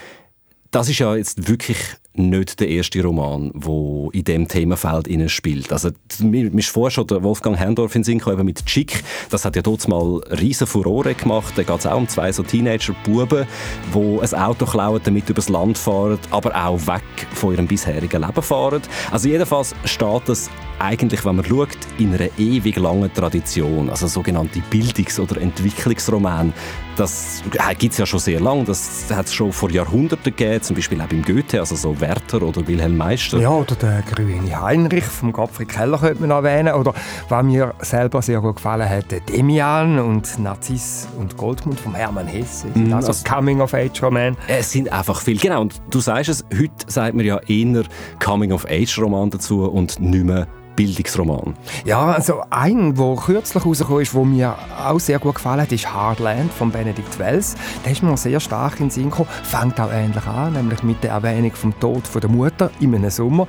Das 0.71 0.89
ist 0.89 0.99
ja 0.99 1.17
jetzt 1.17 1.49
wirklich 1.49 1.79
nicht 2.15 2.61
der 2.61 2.69
erste 2.69 3.03
Roman, 3.03 3.53
der 3.55 4.11
in 4.13 4.25
diesem 4.25 4.49
Themenfeld 4.49 5.09
spielt. 5.31 5.73
Also, 5.73 5.91
mir 6.21 6.53
ist 6.55 6.69
vorher 6.69 6.91
schon 6.91 7.07
der 7.07 7.23
Wolfgang 7.23 7.57
Herrndorf 7.57 7.95
in 7.95 8.05
Sinn 8.05 8.19
gekommen 8.19 8.45
mit 8.45 8.65
«Chick». 8.67 9.03
Das 9.31 9.45
hat 9.45 9.57
ja 9.57 9.63
dort 9.63 9.87
mal 9.89 10.21
riesen 10.41 10.67
Furore 10.67 11.15
gemacht. 11.15 11.55
Da 11.57 11.63
geht 11.63 11.79
es 11.79 11.87
auch 11.87 11.97
um 11.97 12.09
zwei 12.09 12.31
so 12.33 12.43
Teenager-Buben, 12.43 13.47
die 13.95 14.21
ein 14.21 14.35
Auto 14.35 14.67
klauen, 14.67 15.01
damit 15.05 15.29
übers 15.31 15.49
Land 15.49 15.79
fahren, 15.79 16.19
aber 16.31 16.55
auch 16.55 16.87
weg 16.87 17.03
von 17.33 17.55
ihrem 17.55 17.67
bisherigen 17.67 18.21
Leben 18.21 18.43
fahren. 18.43 18.83
Also 19.11 19.29
jedenfalls 19.29 19.75
steht 19.85 20.23
das 20.27 20.51
eigentlich, 20.79 21.25
wenn 21.25 21.37
man 21.37 21.45
schaut, 21.45 21.69
in 21.99 22.13
einer 22.13 22.29
ewig 22.39 22.77
langen 22.77 23.13
Tradition. 23.13 23.89
Also 23.89 24.09
sogenannte 24.09 24.61
Bildungs- 24.69 25.21
oder 25.21 25.41
Entwicklungsroman. 25.41 26.53
Das 26.97 27.43
gibt 27.79 27.93
es 27.93 27.99
ja 27.99 28.05
schon 28.05 28.21
sehr 28.21 28.41
lange. 28.41 28.65
Das 28.65 29.07
hat 29.11 29.27
es 29.27 29.33
schon 29.33 29.53
vor 29.53 29.71
Jahrhunderten 29.71 30.37
gegeben, 30.37 30.63
zum 30.63 30.77
Beispiel 30.77 31.01
auch 31.01 31.07
beim 31.07 31.23
Goethe, 31.23 31.61
also 31.61 31.77
so 31.77 31.99
Werther 32.03 32.43
oder 32.43 32.67
Wilhelm 32.67 32.97
Meister. 32.97 33.39
Ja, 33.39 33.51
oder 33.51 33.75
der 33.77 34.03
grüne 34.03 34.61
Heinrich 34.61 35.05
vom 35.05 35.33
Gottfried 35.33 35.69
Keller 35.69 35.97
könnte 35.97 36.21
man 36.21 36.31
erwähnen. 36.31 36.75
Oder 36.75 36.93
was 37.29 37.45
mir 37.45 37.73
selber 37.81 38.21
sehr 38.21 38.41
gut 38.41 38.57
gefallen 38.57 38.89
hat, 38.89 39.07
Demian 39.31 39.99
und 39.99 40.39
Narziss 40.39 41.09
und 41.19 41.37
Goldmund 41.37 41.81
vom 41.81 41.95
Hermann 41.95 42.27
Hesse. 42.27 42.67
Mm, 42.75 42.93
also, 42.93 43.09
also 43.09 43.25
Coming-of-Age-Roman. 43.25 44.37
Es 44.49 44.73
sind 44.73 44.93
einfach 44.93 45.21
viele. 45.21 45.39
Genau, 45.39 45.63
und 45.63 45.81
du 45.91 46.01
sagst 46.01 46.29
es, 46.29 46.45
heute 46.53 46.73
sagt 46.89 47.15
man 47.15 47.25
ja 47.25 47.39
eher 47.47 47.85
Coming-of-Age-Roman 48.23 49.31
dazu 49.31 49.63
und 49.63 49.99
nicht 50.01 50.25
mehr 50.25 50.47
Bildungsroman? 50.77 51.55
Ja, 51.85 52.07
also 52.07 52.43
ein, 52.51 52.95
der 52.95 53.17
kürzlich 53.17 53.65
rausgekommen 53.65 54.03
ist, 54.03 54.15
der 54.15 54.25
mir 54.25 54.57
auch 54.85 55.01
sehr 55.01 55.19
gut 55.19 55.37
gefallen 55.37 55.61
hat, 55.61 55.73
ist 55.73 55.93
Hardland 55.93 56.53
von 56.53 56.71
Benedict 56.71 57.19
Wells. 57.19 57.55
Der 57.85 57.93
ist 57.93 58.03
mir 58.03 58.17
sehr 58.17 58.41
stark 58.41 58.81
in 58.81 58.87
den 58.87 58.91
Sinn 58.91 59.11
gekommen. 59.11 59.29
Fängt 59.43 59.81
auch 59.81 59.93
ähnlich 59.93 60.27
an, 60.27 60.55
nämlich 60.55 60.83
mit 60.83 61.03
der 61.03 61.13
Erwähnung 61.13 61.53
vom 61.53 61.79
Tod 61.79 62.07
von 62.07 62.21
der 62.21 62.31
Mutter 62.31 62.71
in 62.81 62.95
einem 62.95 63.11
Sommer. 63.11 63.47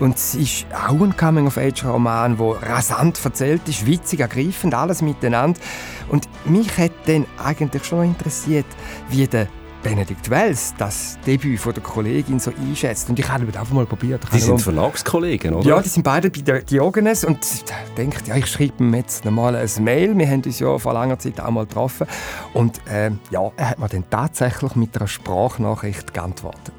Und 0.00 0.16
es 0.16 0.34
ist 0.34 0.66
auch 0.72 1.00
ein 1.00 1.16
Coming-of-Age-Roman, 1.16 2.36
der 2.36 2.70
rasant 2.70 3.18
erzählt 3.24 3.68
ist, 3.68 3.86
witzig, 3.86 4.20
ergreifend, 4.20 4.74
alles 4.74 5.02
miteinander. 5.02 5.60
Und 6.08 6.28
mich 6.44 6.76
hat 6.78 6.92
dann 7.06 7.26
eigentlich 7.42 7.84
schon 7.84 8.04
interessiert, 8.04 8.66
wie 9.08 9.26
der 9.26 9.48
Benedikt 9.88 10.28
Wells 10.30 10.74
das 10.76 11.16
Debüt 11.24 11.60
von 11.60 11.72
der 11.72 11.80
Kollegin 11.80 12.40
so 12.40 12.50
einschätzt. 12.50 13.08
Und 13.08 13.20
ich 13.20 13.28
habe 13.28 13.46
einfach 13.46 13.70
mal 13.70 13.86
probiert. 13.86 14.20
Die 14.32 14.40
sind 14.40 14.60
Verlagskollegen, 14.60 15.54
oder? 15.54 15.68
Ja, 15.68 15.80
die 15.80 15.88
sind 15.88 16.02
beide 16.02 16.28
bei 16.28 16.40
der 16.40 16.62
Diogenes 16.62 17.24
und 17.24 17.38
ich 17.44 17.62
denkt, 17.96 18.26
ja, 18.26 18.34
ich 18.34 18.46
schreibe 18.46 18.82
ihm 18.82 18.92
jetzt 18.94 19.24
nochmal 19.24 19.54
ein 19.54 19.84
Mail. 19.84 20.18
Wir 20.18 20.28
haben 20.28 20.42
uns 20.42 20.58
ja 20.58 20.76
vor 20.78 20.92
langer 20.92 21.20
Zeit 21.20 21.40
auch 21.40 21.50
mal 21.50 21.66
getroffen. 21.66 22.08
Und 22.52 22.80
äh, 22.88 23.12
ja, 23.30 23.52
er 23.56 23.70
hat 23.70 23.78
mir 23.78 23.88
dann 23.88 24.02
tatsächlich 24.10 24.74
mit 24.74 24.96
einer 24.96 25.06
Sprachnachricht 25.06 26.12
geantwortet. 26.12 26.74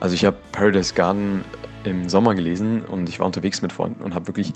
Also 0.00 0.14
ich 0.14 0.24
habe 0.24 0.38
Paradise 0.52 0.94
Garden 0.94 1.44
im 1.84 2.08
Sommer 2.08 2.34
gelesen 2.34 2.82
und 2.82 3.10
ich 3.10 3.18
war 3.18 3.26
unterwegs 3.26 3.60
mit 3.60 3.74
Freunden 3.74 4.02
und 4.02 4.14
habe 4.14 4.26
wirklich 4.28 4.54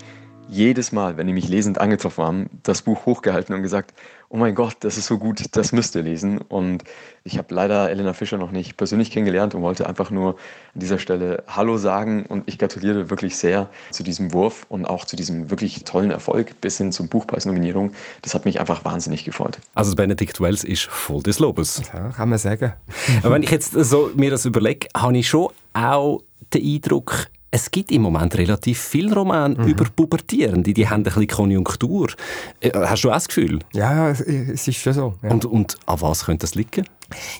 jedes 0.49 0.91
Mal, 0.91 1.17
wenn 1.17 1.27
die 1.27 1.33
mich 1.33 1.47
lesend 1.47 1.79
angetroffen 1.79 2.23
haben, 2.23 2.49
das 2.63 2.81
Buch 2.81 3.05
hochgehalten 3.05 3.55
und 3.55 3.61
gesagt, 3.61 3.93
oh 4.29 4.37
mein 4.37 4.55
Gott, 4.55 4.75
das 4.81 4.97
ist 4.97 5.07
so 5.07 5.17
gut, 5.17 5.55
das 5.55 5.71
müsst 5.71 5.95
ihr 5.95 6.03
lesen. 6.03 6.39
Und 6.39 6.83
ich 7.23 7.37
habe 7.37 7.53
leider 7.53 7.89
Elena 7.89 8.13
Fischer 8.13 8.37
noch 8.37 8.51
nicht 8.51 8.75
persönlich 8.75 9.11
kennengelernt 9.11 9.55
und 9.55 9.61
wollte 9.61 9.87
einfach 9.87 10.11
nur 10.11 10.31
an 10.73 10.79
dieser 10.79 10.99
Stelle 10.99 11.43
Hallo 11.47 11.77
sagen. 11.77 12.25
Und 12.25 12.43
ich 12.45 12.57
gratuliere 12.57 13.09
wirklich 13.09 13.37
sehr 13.37 13.69
zu 13.91 14.03
diesem 14.03 14.33
Wurf 14.33 14.65
und 14.69 14.85
auch 14.85 15.05
zu 15.05 15.15
diesem 15.15 15.49
wirklich 15.49 15.83
tollen 15.85 16.11
Erfolg 16.11 16.59
bis 16.59 16.77
hin 16.77 16.91
zur 16.91 17.07
Buchpreisnominierung. 17.07 17.93
Das 18.21 18.33
hat 18.33 18.45
mich 18.45 18.59
einfach 18.59 18.83
wahnsinnig 18.83 19.23
gefreut. 19.23 19.59
Also 19.75 19.95
Benedikt 19.95 20.41
Wells 20.41 20.63
ist 20.63 20.83
voll 20.83 21.23
des 21.23 21.39
Lobes. 21.39 21.81
Ja, 21.93 22.09
kann 22.09 22.29
man 22.29 22.37
sagen. 22.37 22.73
wenn 23.23 23.43
ich 23.43 23.51
jetzt 23.51 23.71
so 23.71 24.11
mir 24.15 24.31
das 24.31 24.45
überlege, 24.45 24.87
habe 24.95 25.17
ich 25.17 25.29
schon 25.29 25.49
auch 25.73 26.21
den 26.53 26.63
Eindruck, 26.65 27.27
es 27.51 27.71
gibt 27.71 27.91
im 27.91 28.01
Moment 28.01 28.37
relativ 28.37 28.79
viele 28.79 29.13
Romane 29.13 29.55
mhm. 29.55 29.67
über 29.67 29.85
Pubertierende, 29.85 30.73
die 30.73 30.87
haben 30.87 31.01
ein 31.01 31.03
bisschen 31.03 31.27
Konjunktur. 31.27 32.09
Äh, 32.59 32.71
hast 32.73 33.03
du 33.03 33.09
auch 33.09 33.13
das 33.13 33.27
Gefühl? 33.27 33.59
Ja, 33.73 34.09
es 34.09 34.21
ist 34.21 34.75
schon 34.75 34.93
so. 34.93 35.13
Ja. 35.23 35.31
Und, 35.31 35.45
und 35.45 35.77
an 35.85 36.01
was 36.01 36.25
könnte 36.25 36.41
das 36.41 36.55
liegen? 36.55 36.85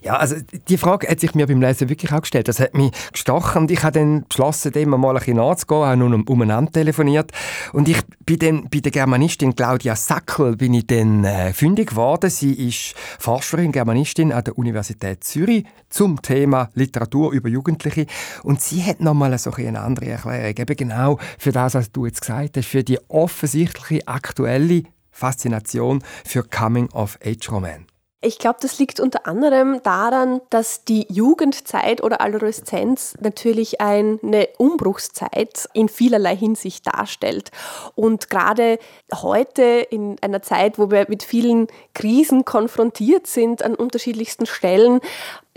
Ja, 0.02 0.18
also 0.18 0.36
die 0.68 0.78
Frage 0.78 1.08
hat 1.08 1.20
sich 1.20 1.36
mir 1.36 1.48
beim 1.48 1.62
Lesen 1.62 1.90
wirklich 1.90 2.12
auch 2.14 2.22
gestellt. 2.22 2.48
Das 2.48 2.60
hat 2.60 2.74
mich 2.74 2.92
gestochen 3.12 3.64
und 3.64 3.72
ich 3.72 3.84
habe 3.84 4.00
dann 4.00 4.26
beschlossen, 4.28 4.72
dem 4.72 4.90
mal 4.90 5.10
ein 5.10 5.16
bisschen 5.16 5.38
nachzugehen, 5.38 5.86
habe 5.86 5.98
nun 5.98 6.22
umeinander 6.24 6.72
telefoniert. 6.72 7.32
Und 7.74 7.88
ich 7.88 8.00
bin 8.26 8.40
dann 8.40 8.70
bei 8.70 8.80
der 8.80 8.92
Germanistin 8.92 9.56
Claudia 9.56 9.96
Sackel 9.96 10.56
bin 10.56 10.74
ich 10.74 10.88
dann 10.88 11.24
äh, 11.24 11.54
fündig 11.54 11.90
geworden. 11.90 12.30
Sie 12.30 12.54
ist 12.54 12.96
Forscherin, 13.20 13.72
Germanistin 13.72 14.32
an 14.32 14.44
der 14.44 14.58
Universität 14.58 15.24
Zürich 15.24 15.66
zum 15.90 16.22
Thema 16.22 16.70
Literatur 16.74 17.32
über 17.32 17.50
Jugendliche. 17.50 18.06
Und 18.44 18.62
sie 18.62 18.84
hat 18.84 19.00
nochmal 19.00 19.38
so 19.38 19.52
eine 19.52 19.82
andere 19.82 20.08
Erklärung, 20.08 20.58
eben 20.58 20.76
genau 20.76 21.20
für 21.38 21.52
das, 21.52 21.74
was 21.74 21.92
du 21.92 22.06
jetzt 22.06 22.22
gesagt 22.22 22.58
hast, 22.58 22.68
für 22.68 22.84
die 22.84 23.00
offensichtliche 23.10 24.08
aktuelle 24.08 24.84
Faszination 25.12 26.04
für 26.26 26.44
Coming-of-Age-Roman. 26.44 27.86
Ich 28.28 28.40
glaube, 28.40 28.58
das 28.62 28.78
liegt 28.78 29.00
unter 29.00 29.26
anderem 29.26 29.82
daran, 29.84 30.42
dass 30.50 30.84
die 30.84 31.06
Jugendzeit 31.10 32.04
oder 32.04 32.20
Adoleszenz 32.20 33.14
natürlich 33.22 33.80
eine 33.80 34.50
Umbruchszeit 34.58 35.70
in 35.72 35.88
vielerlei 35.88 36.36
Hinsicht 36.36 36.86
darstellt. 36.88 37.52
Und 37.96 38.30
gerade 38.30 38.80
heute 39.14 39.64
in 39.64 40.18
einer 40.20 40.42
Zeit, 40.42 40.78
wo 40.78 40.92
wir 40.92 41.06
mit 41.08 41.24
vielen 41.24 41.68
Krisen 41.94 42.44
konfrontiert 42.44 43.28
sind 43.28 43.64
an 43.64 43.76
unterschiedlichsten 43.76 44.46
Stellen, 44.46 45.00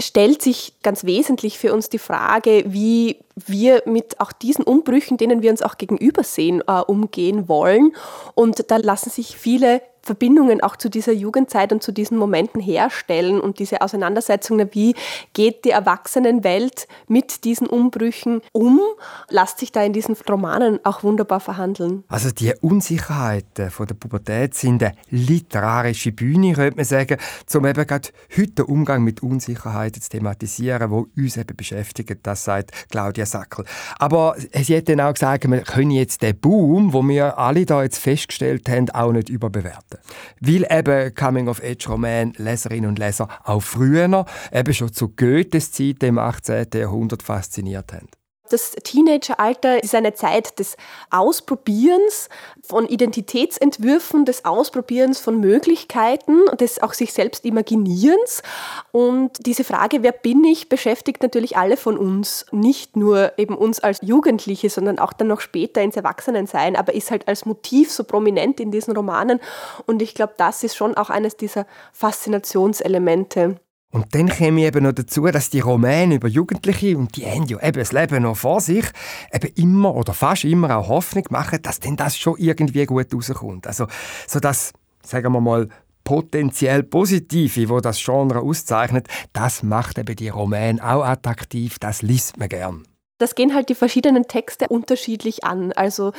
stellt 0.01 0.41
sich 0.41 0.75
ganz 0.85 1.03
wesentlich 1.03 1.59
für 1.59 1.75
uns 1.75 1.89
die 1.89 1.99
Frage, 1.99 2.63
wie 2.69 3.19
wir 3.35 3.83
mit 3.85 4.21
auch 4.21 4.31
diesen 4.31 4.63
Umbrüchen, 4.65 5.17
denen 5.17 5.43
wir 5.43 5.51
uns 5.51 5.63
auch 5.63 5.77
gegenübersehen, 5.77 6.63
äh, 6.69 6.83
umgehen 6.87 7.49
wollen. 7.49 7.97
Und 8.37 8.71
da 8.71 8.77
lassen 8.77 9.11
sich 9.11 9.37
viele 9.37 9.83
Verbindungen 10.03 10.63
auch 10.63 10.77
zu 10.77 10.89
dieser 10.89 11.13
Jugendzeit 11.13 11.73
und 11.73 11.83
zu 11.83 11.93
diesen 11.93 12.19
Momenten 12.19 12.61
herstellen 12.61 13.41
und 13.41 13.59
diese 13.59 13.81
Auseinandersetzung, 13.83 14.61
wie 14.73 14.95
geht 15.33 15.65
die 15.65 15.71
Erwachsenenwelt 15.71 16.89
mit 17.09 17.45
diesen 17.45 17.67
Umbrüchen 17.67 18.43
um, 18.53 18.81
lässt 19.29 19.59
sich 19.59 19.73
da 19.73 19.83
in 19.83 19.93
diesen 19.93 20.17
Romanen 20.29 20.81
auch 20.85 21.03
wunderbar 21.03 21.41
verhandeln. 21.41 22.05
Also 22.09 22.31
die 22.31 22.53
Unsicherheiten 22.61 23.71
von 23.71 23.87
der 23.87 23.95
Pubertät 23.95 24.55
sind 24.55 24.83
eine 24.83 24.95
literarische 25.11 26.13
Bühne, 26.13 26.55
könnte 26.55 26.77
man 26.77 26.85
sagen, 26.85 27.17
um 27.55 27.67
eben 27.67 27.87
gerade 27.87 28.09
heute 28.37 28.51
den 28.53 28.65
Umgang 28.65 29.05
mit 29.05 29.23
Unsicherheiten 29.23 30.01
zu 30.01 30.09
thematisieren, 30.09 30.91
wo 30.91 31.07
uns 31.17 31.37
eben 31.37 31.57
beschäftigt, 31.57 32.21
das 32.23 32.45
sagt 32.45 32.73
Claudia 32.91 33.27
Sackel. 33.27 33.65
Aber 33.99 34.37
sie 34.55 34.77
hat 34.77 34.89
dann 34.89 35.01
auch 35.01 35.13
gesagt, 35.13 35.49
wir 35.49 35.61
können 35.61 35.91
jetzt 35.91 36.23
den 36.23 36.39
Boom, 36.39 36.93
wo 36.93 37.03
wir 37.07 37.39
alle 37.39 37.67
da 37.67 37.83
jetzt 37.83 37.99
festgestellt 37.99 38.69
haben, 38.69 38.91
auch 38.91 39.13
nicht 39.13 39.29
überbewerten 39.29 39.90
werden. 39.95 40.05
Weil 40.41 40.67
eben 40.79 41.15
Coming-of-Age-Roman 41.15 42.33
Leserinnen 42.37 42.91
und 42.91 42.99
Leser 42.99 43.29
auch 43.45 43.63
früher, 43.63 44.25
eben 44.53 44.75
schon 44.75 44.93
zu 44.93 45.09
Goethes 45.09 45.73
Zeit 45.73 46.03
im 46.03 46.19
18. 46.19 46.67
Jahrhundert 46.75 47.23
fasziniert 47.23 47.93
haben. 47.93 48.09
Das 48.51 48.73
Teenageralter 48.73 49.83
ist 49.83 49.95
eine 49.95 50.13
Zeit 50.15 50.59
des 50.59 50.77
Ausprobierens 51.11 52.29
von 52.63 52.87
Identitätsentwürfen, 52.87 54.25
des 54.25 54.45
Ausprobierens 54.45 55.21
von 55.21 55.39
Möglichkeiten, 55.39 56.45
des 56.59 56.83
auch 56.83 56.93
sich 56.93 57.13
selbst 57.13 57.45
Imaginierens. 57.45 58.43
Und 58.91 59.47
diese 59.47 59.63
Frage, 59.63 60.03
wer 60.03 60.11
bin 60.11 60.43
ich, 60.43 60.69
beschäftigt 60.69 61.23
natürlich 61.23 61.57
alle 61.57 61.77
von 61.77 61.97
uns. 61.97 62.45
Nicht 62.51 62.97
nur 62.97 63.33
eben 63.39 63.57
uns 63.57 63.79
als 63.79 64.01
Jugendliche, 64.03 64.69
sondern 64.69 64.99
auch 64.99 65.13
dann 65.13 65.29
noch 65.29 65.41
später 65.41 65.81
ins 65.81 65.97
Erwachsenensein, 65.97 66.75
aber 66.75 66.93
ist 66.93 67.13
halt 67.13 67.29
als 67.29 67.47
Motiv 67.47 67.93
so 67.93 68.03
prominent 68.03 68.59
in 68.59 68.73
diesen 68.73 68.97
Romanen. 68.97 69.39
Und 69.87 70.03
ich 70.03 70.15
glaube, 70.15 70.35
das 70.37 70.65
ist 70.65 70.75
schon 70.75 70.97
auch 70.97 71.09
eines 71.09 71.37
dieser 71.37 71.67
Faszinationselemente. 71.93 73.61
Und 73.93 74.15
dann 74.15 74.29
käme 74.29 74.63
eben 74.63 74.85
noch 74.85 74.93
dazu, 74.93 75.27
dass 75.27 75.51
die 75.51 75.61
Romane 75.61 76.15
über 76.15 76.29
Jugendliche, 76.29 76.97
und 76.97 77.17
die 77.17 77.27
haben 77.27 77.47
ja 77.47 77.61
eben 77.61 77.79
das 77.79 77.91
Leben 77.93 78.23
noch 78.23 78.37
vor 78.37 78.61
sich, 78.61 78.85
eben 79.33 79.53
immer 79.57 79.95
oder 79.95 80.15
fast 80.15 80.45
immer 80.45 80.77
auch 80.77 80.89
Hoffnung 80.89 81.25
machen, 81.31 81.61
dass 81.63 81.81
denn 81.81 81.97
das 81.97 82.17
schon 82.17 82.37
irgendwie 82.39 82.87
gut 82.87 83.13
rauskommt. 83.13 83.67
Also, 83.67 83.87
so 84.29 84.39
dass, 84.39 84.73
sagen 85.03 85.33
wir 85.33 85.41
mal, 85.41 85.69
potenziell 86.05 86.85
Positive, 86.85 87.69
wo 87.69 87.81
das 87.81 88.03
Genre 88.03 88.41
auszeichnet, 88.41 89.09
das 89.33 89.63
macht 89.65 89.99
eben 89.99 90.17
die 90.17 90.29
Romane 90.29 90.83
auch 90.83 91.05
attraktiv, 91.05 91.79
das 91.81 92.03
liest 92.03 92.39
man 92.39 92.49
gern. 92.49 92.85
Das 93.19 93.35
gehen 93.35 93.55
halt 93.55 93.69
die 93.69 93.75
verschiedenen 93.75 94.29
Texte 94.29 94.69
unterschiedlich 94.69 95.45
an. 95.45 95.73
Also 95.73 96.13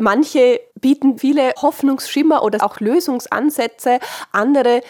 Manche 0.00 0.60
bieten 0.80 1.18
viele 1.18 1.52
Hoffnungsschimmer 1.60 2.42
oder 2.42 2.64
auch 2.64 2.80
Lösungsansätze, 2.80 3.98
andere 4.32 4.80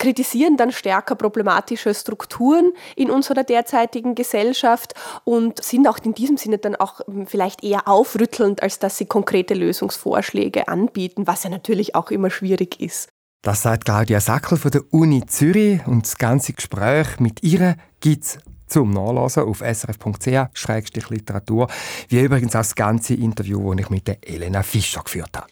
kritisieren 0.00 0.56
dann 0.56 0.72
stärker 0.72 1.14
problematische 1.14 1.94
Strukturen 1.94 2.72
in 2.96 3.10
unserer 3.10 3.44
derzeitigen 3.44 4.16
Gesellschaft 4.16 4.94
und 5.22 5.62
sind 5.62 5.86
auch 5.86 5.98
in 6.02 6.14
diesem 6.14 6.36
Sinne 6.36 6.58
dann 6.58 6.74
auch 6.74 7.00
hm, 7.06 7.28
vielleicht 7.28 7.62
eher 7.62 7.86
aufrüttelnd, 7.86 8.64
als 8.64 8.80
dass 8.80 8.98
sie 8.98 9.06
konkrete 9.06 9.54
Lösungsvorschläge 9.54 10.66
anbieten, 10.66 11.28
was 11.28 11.44
ja 11.44 11.50
natürlich 11.50 11.94
auch 11.94 12.10
immer 12.10 12.30
schwierig 12.30 12.80
ist. 12.80 13.10
Das 13.42 13.62
sagt 13.62 13.84
Claudia 13.84 14.20
Sackel 14.20 14.58
von 14.58 14.70
der 14.70 14.82
Uni 14.92 15.24
Zürich 15.26 15.86
und 15.86 16.04
das 16.04 16.18
ganze 16.18 16.52
Gespräch 16.52 17.20
mit 17.20 17.42
ihr 17.42 17.76
gibt 18.00 18.24
es 18.24 18.38
zum 18.66 18.90
Nachlesen 18.90 19.44
auf 19.44 19.60
srf.ch-literatur, 19.60 21.68
wie 22.08 22.20
übrigens 22.20 22.54
auch 22.54 22.60
das 22.60 22.74
ganze 22.74 23.14
Interview, 23.14 23.74
das 23.74 23.84
ich 23.84 23.90
mit 23.90 24.08
der 24.08 24.18
Elena 24.26 24.62
Fischer 24.62 25.02
geführt 25.02 25.36
habe. 25.36 25.46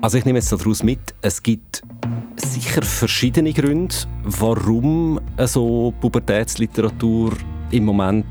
Also 0.00 0.18
ich 0.18 0.24
nehme 0.24 0.38
jetzt 0.38 0.52
daraus 0.52 0.82
mit, 0.82 1.14
es 1.22 1.42
gibt 1.42 1.82
sicher 2.36 2.82
verschiedene 2.82 3.52
Gründe, 3.52 3.94
warum 4.24 5.20
so 5.38 5.92
Pubertätsliteratur 6.00 7.32
im 7.70 7.84
Moment 7.84 8.26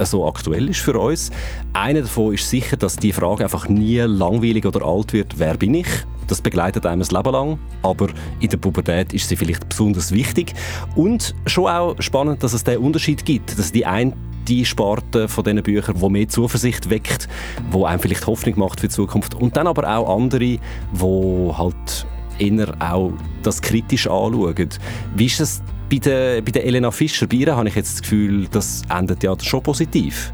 so 0.00 0.26
aktuell 0.28 0.68
ist 0.68 0.80
für 0.80 0.98
uns. 0.98 1.30
Einer 1.72 2.02
davon 2.02 2.34
ist 2.34 2.48
sicher, 2.48 2.76
dass 2.76 2.96
die 2.96 3.12
Frage 3.12 3.44
einfach 3.44 3.68
nie 3.68 3.98
langweilig 4.00 4.66
oder 4.66 4.84
alt 4.84 5.12
wird, 5.12 5.38
wer 5.38 5.56
bin 5.56 5.74
ich? 5.74 5.88
Das 6.26 6.40
begleitet 6.40 6.84
einem 6.86 7.00
das 7.00 7.12
Leben 7.12 7.32
lang, 7.32 7.58
aber 7.82 8.08
in 8.40 8.48
der 8.48 8.56
Pubertät 8.56 9.12
ist 9.12 9.28
sie 9.28 9.36
vielleicht 9.36 9.68
besonders 9.68 10.10
wichtig. 10.10 10.54
Und 10.96 11.34
schon 11.46 11.68
auch 11.68 11.94
spannend, 12.00 12.42
dass 12.42 12.52
es 12.52 12.64
den 12.64 12.78
Unterschied 12.78 13.24
gibt, 13.24 13.58
dass 13.58 13.70
die 13.72 13.86
eine 13.86 14.12
die 14.48 14.64
Sparte 14.64 15.28
von 15.28 15.44
diesen 15.44 15.62
Büchern, 15.62 16.00
wo 16.00 16.08
mehr 16.08 16.28
Zuversicht 16.28 16.88
weckt, 16.88 17.28
wo 17.70 17.84
einem 17.84 18.00
vielleicht 18.00 18.26
Hoffnung 18.26 18.58
macht 18.58 18.80
für 18.80 18.86
die 18.86 18.94
Zukunft 18.94 19.34
und 19.34 19.56
dann 19.56 19.66
aber 19.66 19.88
auch 19.96 20.16
andere, 20.16 20.58
wo 20.92 21.54
halt 21.56 22.06
eher 22.38 22.74
auch 22.80 23.12
das 23.42 23.60
kritisch 23.60 24.06
anschauen. 24.06 24.68
Wie 25.14 25.26
ist 25.26 25.40
es 25.40 25.62
bei 25.90 25.98
der, 25.98 26.42
bei 26.42 26.50
der 26.50 26.64
Elena 26.64 26.90
Fischer? 26.90 27.26
Bei 27.26 27.36
ihr 27.36 27.56
habe 27.56 27.68
ich 27.68 27.74
jetzt 27.74 27.94
das 27.94 28.02
Gefühl, 28.02 28.48
das 28.50 28.82
endet 28.88 29.22
ja 29.22 29.34
schon 29.40 29.62
positiv. 29.62 30.32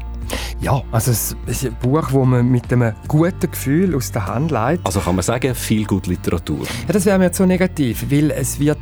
Ja, 0.61 0.81
also 0.91 1.11
es 1.11 1.35
ist 1.45 1.65
ein 1.65 1.75
Buch, 1.81 2.03
das 2.03 2.13
man 2.13 2.49
mit 2.49 2.71
einem 2.71 2.93
guten 3.07 3.51
Gefühl 3.51 3.95
aus 3.95 4.11
der 4.11 4.27
Hand 4.27 4.51
leitet. 4.51 4.85
Also 4.85 5.01
kann 5.01 5.15
man 5.15 5.23
sagen, 5.23 5.53
viel 5.55 5.85
gute 5.85 6.09
Literatur. 6.09 6.61
Ja, 6.87 6.93
das 6.93 7.05
wäre 7.05 7.19
mir 7.19 7.31
zu 7.31 7.45
negativ, 7.45 8.05
weil 8.09 8.31
es 8.31 8.59
wird 8.59 8.77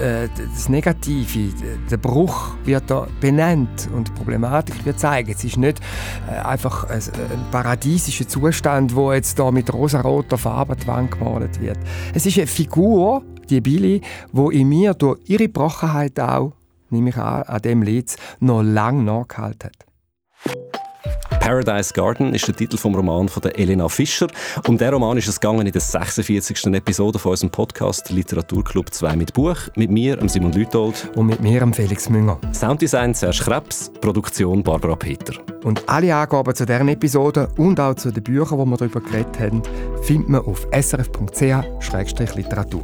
äh, 0.00 0.28
das 0.54 0.68
Negative, 0.68 1.52
der 1.90 1.96
Bruch 1.96 2.54
wird 2.64 2.84
da 2.88 3.08
benannt 3.20 3.88
und 3.94 4.08
die 4.08 4.12
Problematik 4.12 4.84
wird 4.84 5.00
zeigen. 5.00 5.32
Es 5.32 5.42
ist 5.42 5.56
nicht 5.56 5.80
äh, 6.30 6.38
einfach 6.38 6.84
ein, 6.84 7.00
ein, 7.00 7.50
paradiesischer 7.50 8.28
Zustand, 8.28 8.94
wo 8.94 9.12
jetzt 9.12 9.38
da 9.38 9.50
mit 9.50 9.72
rosaroter 9.72 10.38
Farbe 10.38 10.76
die 10.76 10.86
Wand 10.86 11.10
gemalt 11.10 11.60
wird. 11.60 11.78
Es 12.14 12.26
ist 12.26 12.38
eine 12.38 12.46
Figur, 12.46 13.22
die 13.50 13.60
Billy, 13.60 14.00
wo 14.32 14.50
in 14.50 14.68
mir 14.68 14.94
durch 14.94 15.18
ihre 15.26 15.48
Brochenheit 15.48 16.18
auch, 16.20 16.52
nehme 16.90 17.10
ich 17.10 17.16
an, 17.16 17.42
an 17.42 17.62
dem 17.62 17.82
Lied 17.82 18.14
noch 18.40 18.62
lange 18.62 19.02
nachgehalten 19.02 19.70
hat. 19.70 20.83
Paradise 21.40 21.92
Garden 21.92 22.32
ist 22.34 22.48
der 22.48 22.54
Titel 22.54 22.76
vom 22.76 22.94
Roman 22.94 23.28
von 23.28 23.42
der 23.42 23.58
Elena 23.58 23.88
Fischer. 23.88 24.28
Um 24.66 24.78
diesen 24.78 24.94
Roman 24.94 25.18
ist 25.18 25.28
es 25.28 25.40
gegangen 25.40 25.66
in 25.66 25.72
der 25.72 25.80
46. 25.80 26.66
Episode 26.66 27.18
von 27.18 27.32
unserem 27.32 27.50
Podcast 27.50 28.10
Literaturclub 28.10 28.92
2 28.92 29.16
mit 29.16 29.34
Buch. 29.34 29.56
Mit 29.76 29.90
mir, 29.90 30.16
Simon 30.28 30.52
Lütold. 30.52 31.10
Und 31.16 31.26
mit 31.26 31.40
mir, 31.40 31.66
Felix 31.72 32.08
Münger. 32.08 32.38
Sounddesign 32.52 33.14
Serge 33.14 33.42
Krebs, 33.44 33.90
Produktion 34.00 34.62
Barbara 34.62 34.94
Peter. 34.96 35.34
Und 35.64 35.88
alle 35.88 36.14
Angaben 36.14 36.54
zu 36.54 36.66
deren 36.66 36.88
Episode 36.88 37.48
und 37.56 37.80
auch 37.80 37.94
zu 37.94 38.10
den 38.10 38.22
Büchern, 38.22 38.58
die 38.58 38.66
wir 38.66 38.76
darüber 38.76 39.00
geredet 39.00 39.40
haben, 39.40 39.62
findet 40.02 40.28
man 40.28 40.42
auf 40.42 40.68
srf.ch-literatur. 40.72 42.82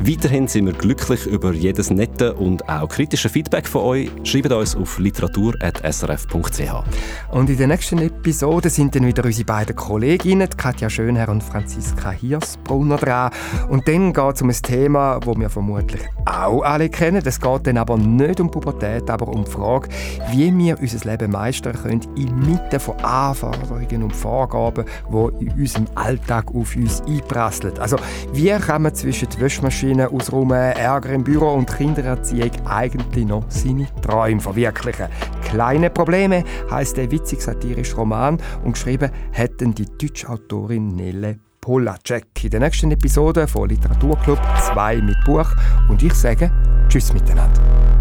Weiterhin 0.00 0.46
sind 0.46 0.66
wir 0.66 0.74
glücklich 0.74 1.26
über 1.26 1.52
jedes 1.52 1.90
nette 1.90 2.32
und 2.34 2.68
auch 2.68 2.88
kritische 2.88 3.28
Feedback 3.28 3.66
von 3.66 3.82
euch. 3.82 4.10
Schreibt 4.22 4.52
uns 4.52 4.76
auf 4.76 5.00
literatur.srf.ch. 5.00 7.32
Und 7.32 7.50
in 7.50 7.58
der 7.58 7.66
nächsten 7.66 7.98
Episode 7.98 8.70
sind 8.70 8.94
dann 8.94 9.06
wieder 9.06 9.24
unsere 9.24 9.44
beiden 9.44 9.74
Kolleginnen, 9.74 10.48
Katja 10.56 10.88
Schönherr 10.88 11.28
und 11.28 11.42
Franziska 11.42 12.12
Hirsbrunner 12.12 12.96
dran. 12.96 13.32
Und 13.68 13.88
dann 13.88 14.12
geht 14.12 14.34
es 14.36 14.42
um 14.42 14.50
ein 14.50 14.62
Thema, 14.62 15.18
das 15.18 15.36
wir 15.36 15.50
vermutlich 15.50 16.02
auch 16.26 16.62
alle 16.62 16.88
kennen. 16.88 17.22
Es 17.24 17.40
geht 17.40 17.66
dann 17.66 17.76
aber 17.76 17.98
nicht 17.98 18.38
um 18.38 18.52
Pubertät, 18.52 19.10
aber 19.10 19.26
um 19.26 19.44
die 19.44 19.50
Frage, 19.50 19.88
wie 20.30 20.56
wir 20.56 20.78
unser 20.80 21.10
Leben 21.10 21.32
meistern 21.32 21.74
können 21.74 22.06
inmitten 22.14 22.78
von 22.78 22.96
Anforderungen 23.00 24.04
und 24.04 24.14
Vorgaben, 24.14 24.84
die 25.10 25.44
in 25.44 25.52
unserem 25.52 25.86
Alltag 25.96 26.54
auf 26.54 26.76
uns 26.76 27.02
einprasseln. 27.02 27.76
Also, 27.78 27.96
wie 28.32 28.50
kann 28.50 28.82
man 28.82 28.94
zwischen 28.94 29.28
die 29.28 29.40
Wäschmaschine 29.40 29.87
Waschmaschine 29.88 30.10
ausräumen, 30.10 30.72
Ärger 30.76 31.10
im 31.10 31.24
Büro 31.24 31.52
und 31.54 31.66
Kindererziehung 31.66 32.50
eigentlich 32.66 33.26
noch 33.26 33.44
seine 33.48 33.86
Träume 34.02 34.40
verwirklichen. 34.40 35.08
Kleine 35.42 35.90
Probleme 35.90 36.44
heißt 36.70 36.96
der 36.96 37.10
witzig 37.10 37.40
satirische 37.40 37.96
Roman 37.96 38.38
und 38.64 38.72
geschrieben 38.72 39.10
hätten 39.32 39.74
die 39.74 39.86
deutsche 39.86 40.28
Autorin 40.28 40.94
Nele 40.94 41.38
Polacek. 41.60 42.44
In 42.44 42.50
der 42.50 42.60
nächsten 42.60 42.90
Episode 42.90 43.46
von 43.46 43.68
Literaturclub 43.68 44.38
2 44.72 44.96
mit 45.00 45.16
Buch 45.24 45.50
und 45.88 46.02
ich 46.02 46.14
sage 46.14 46.50
Tschüss 46.88 47.12
miteinander. 47.12 47.97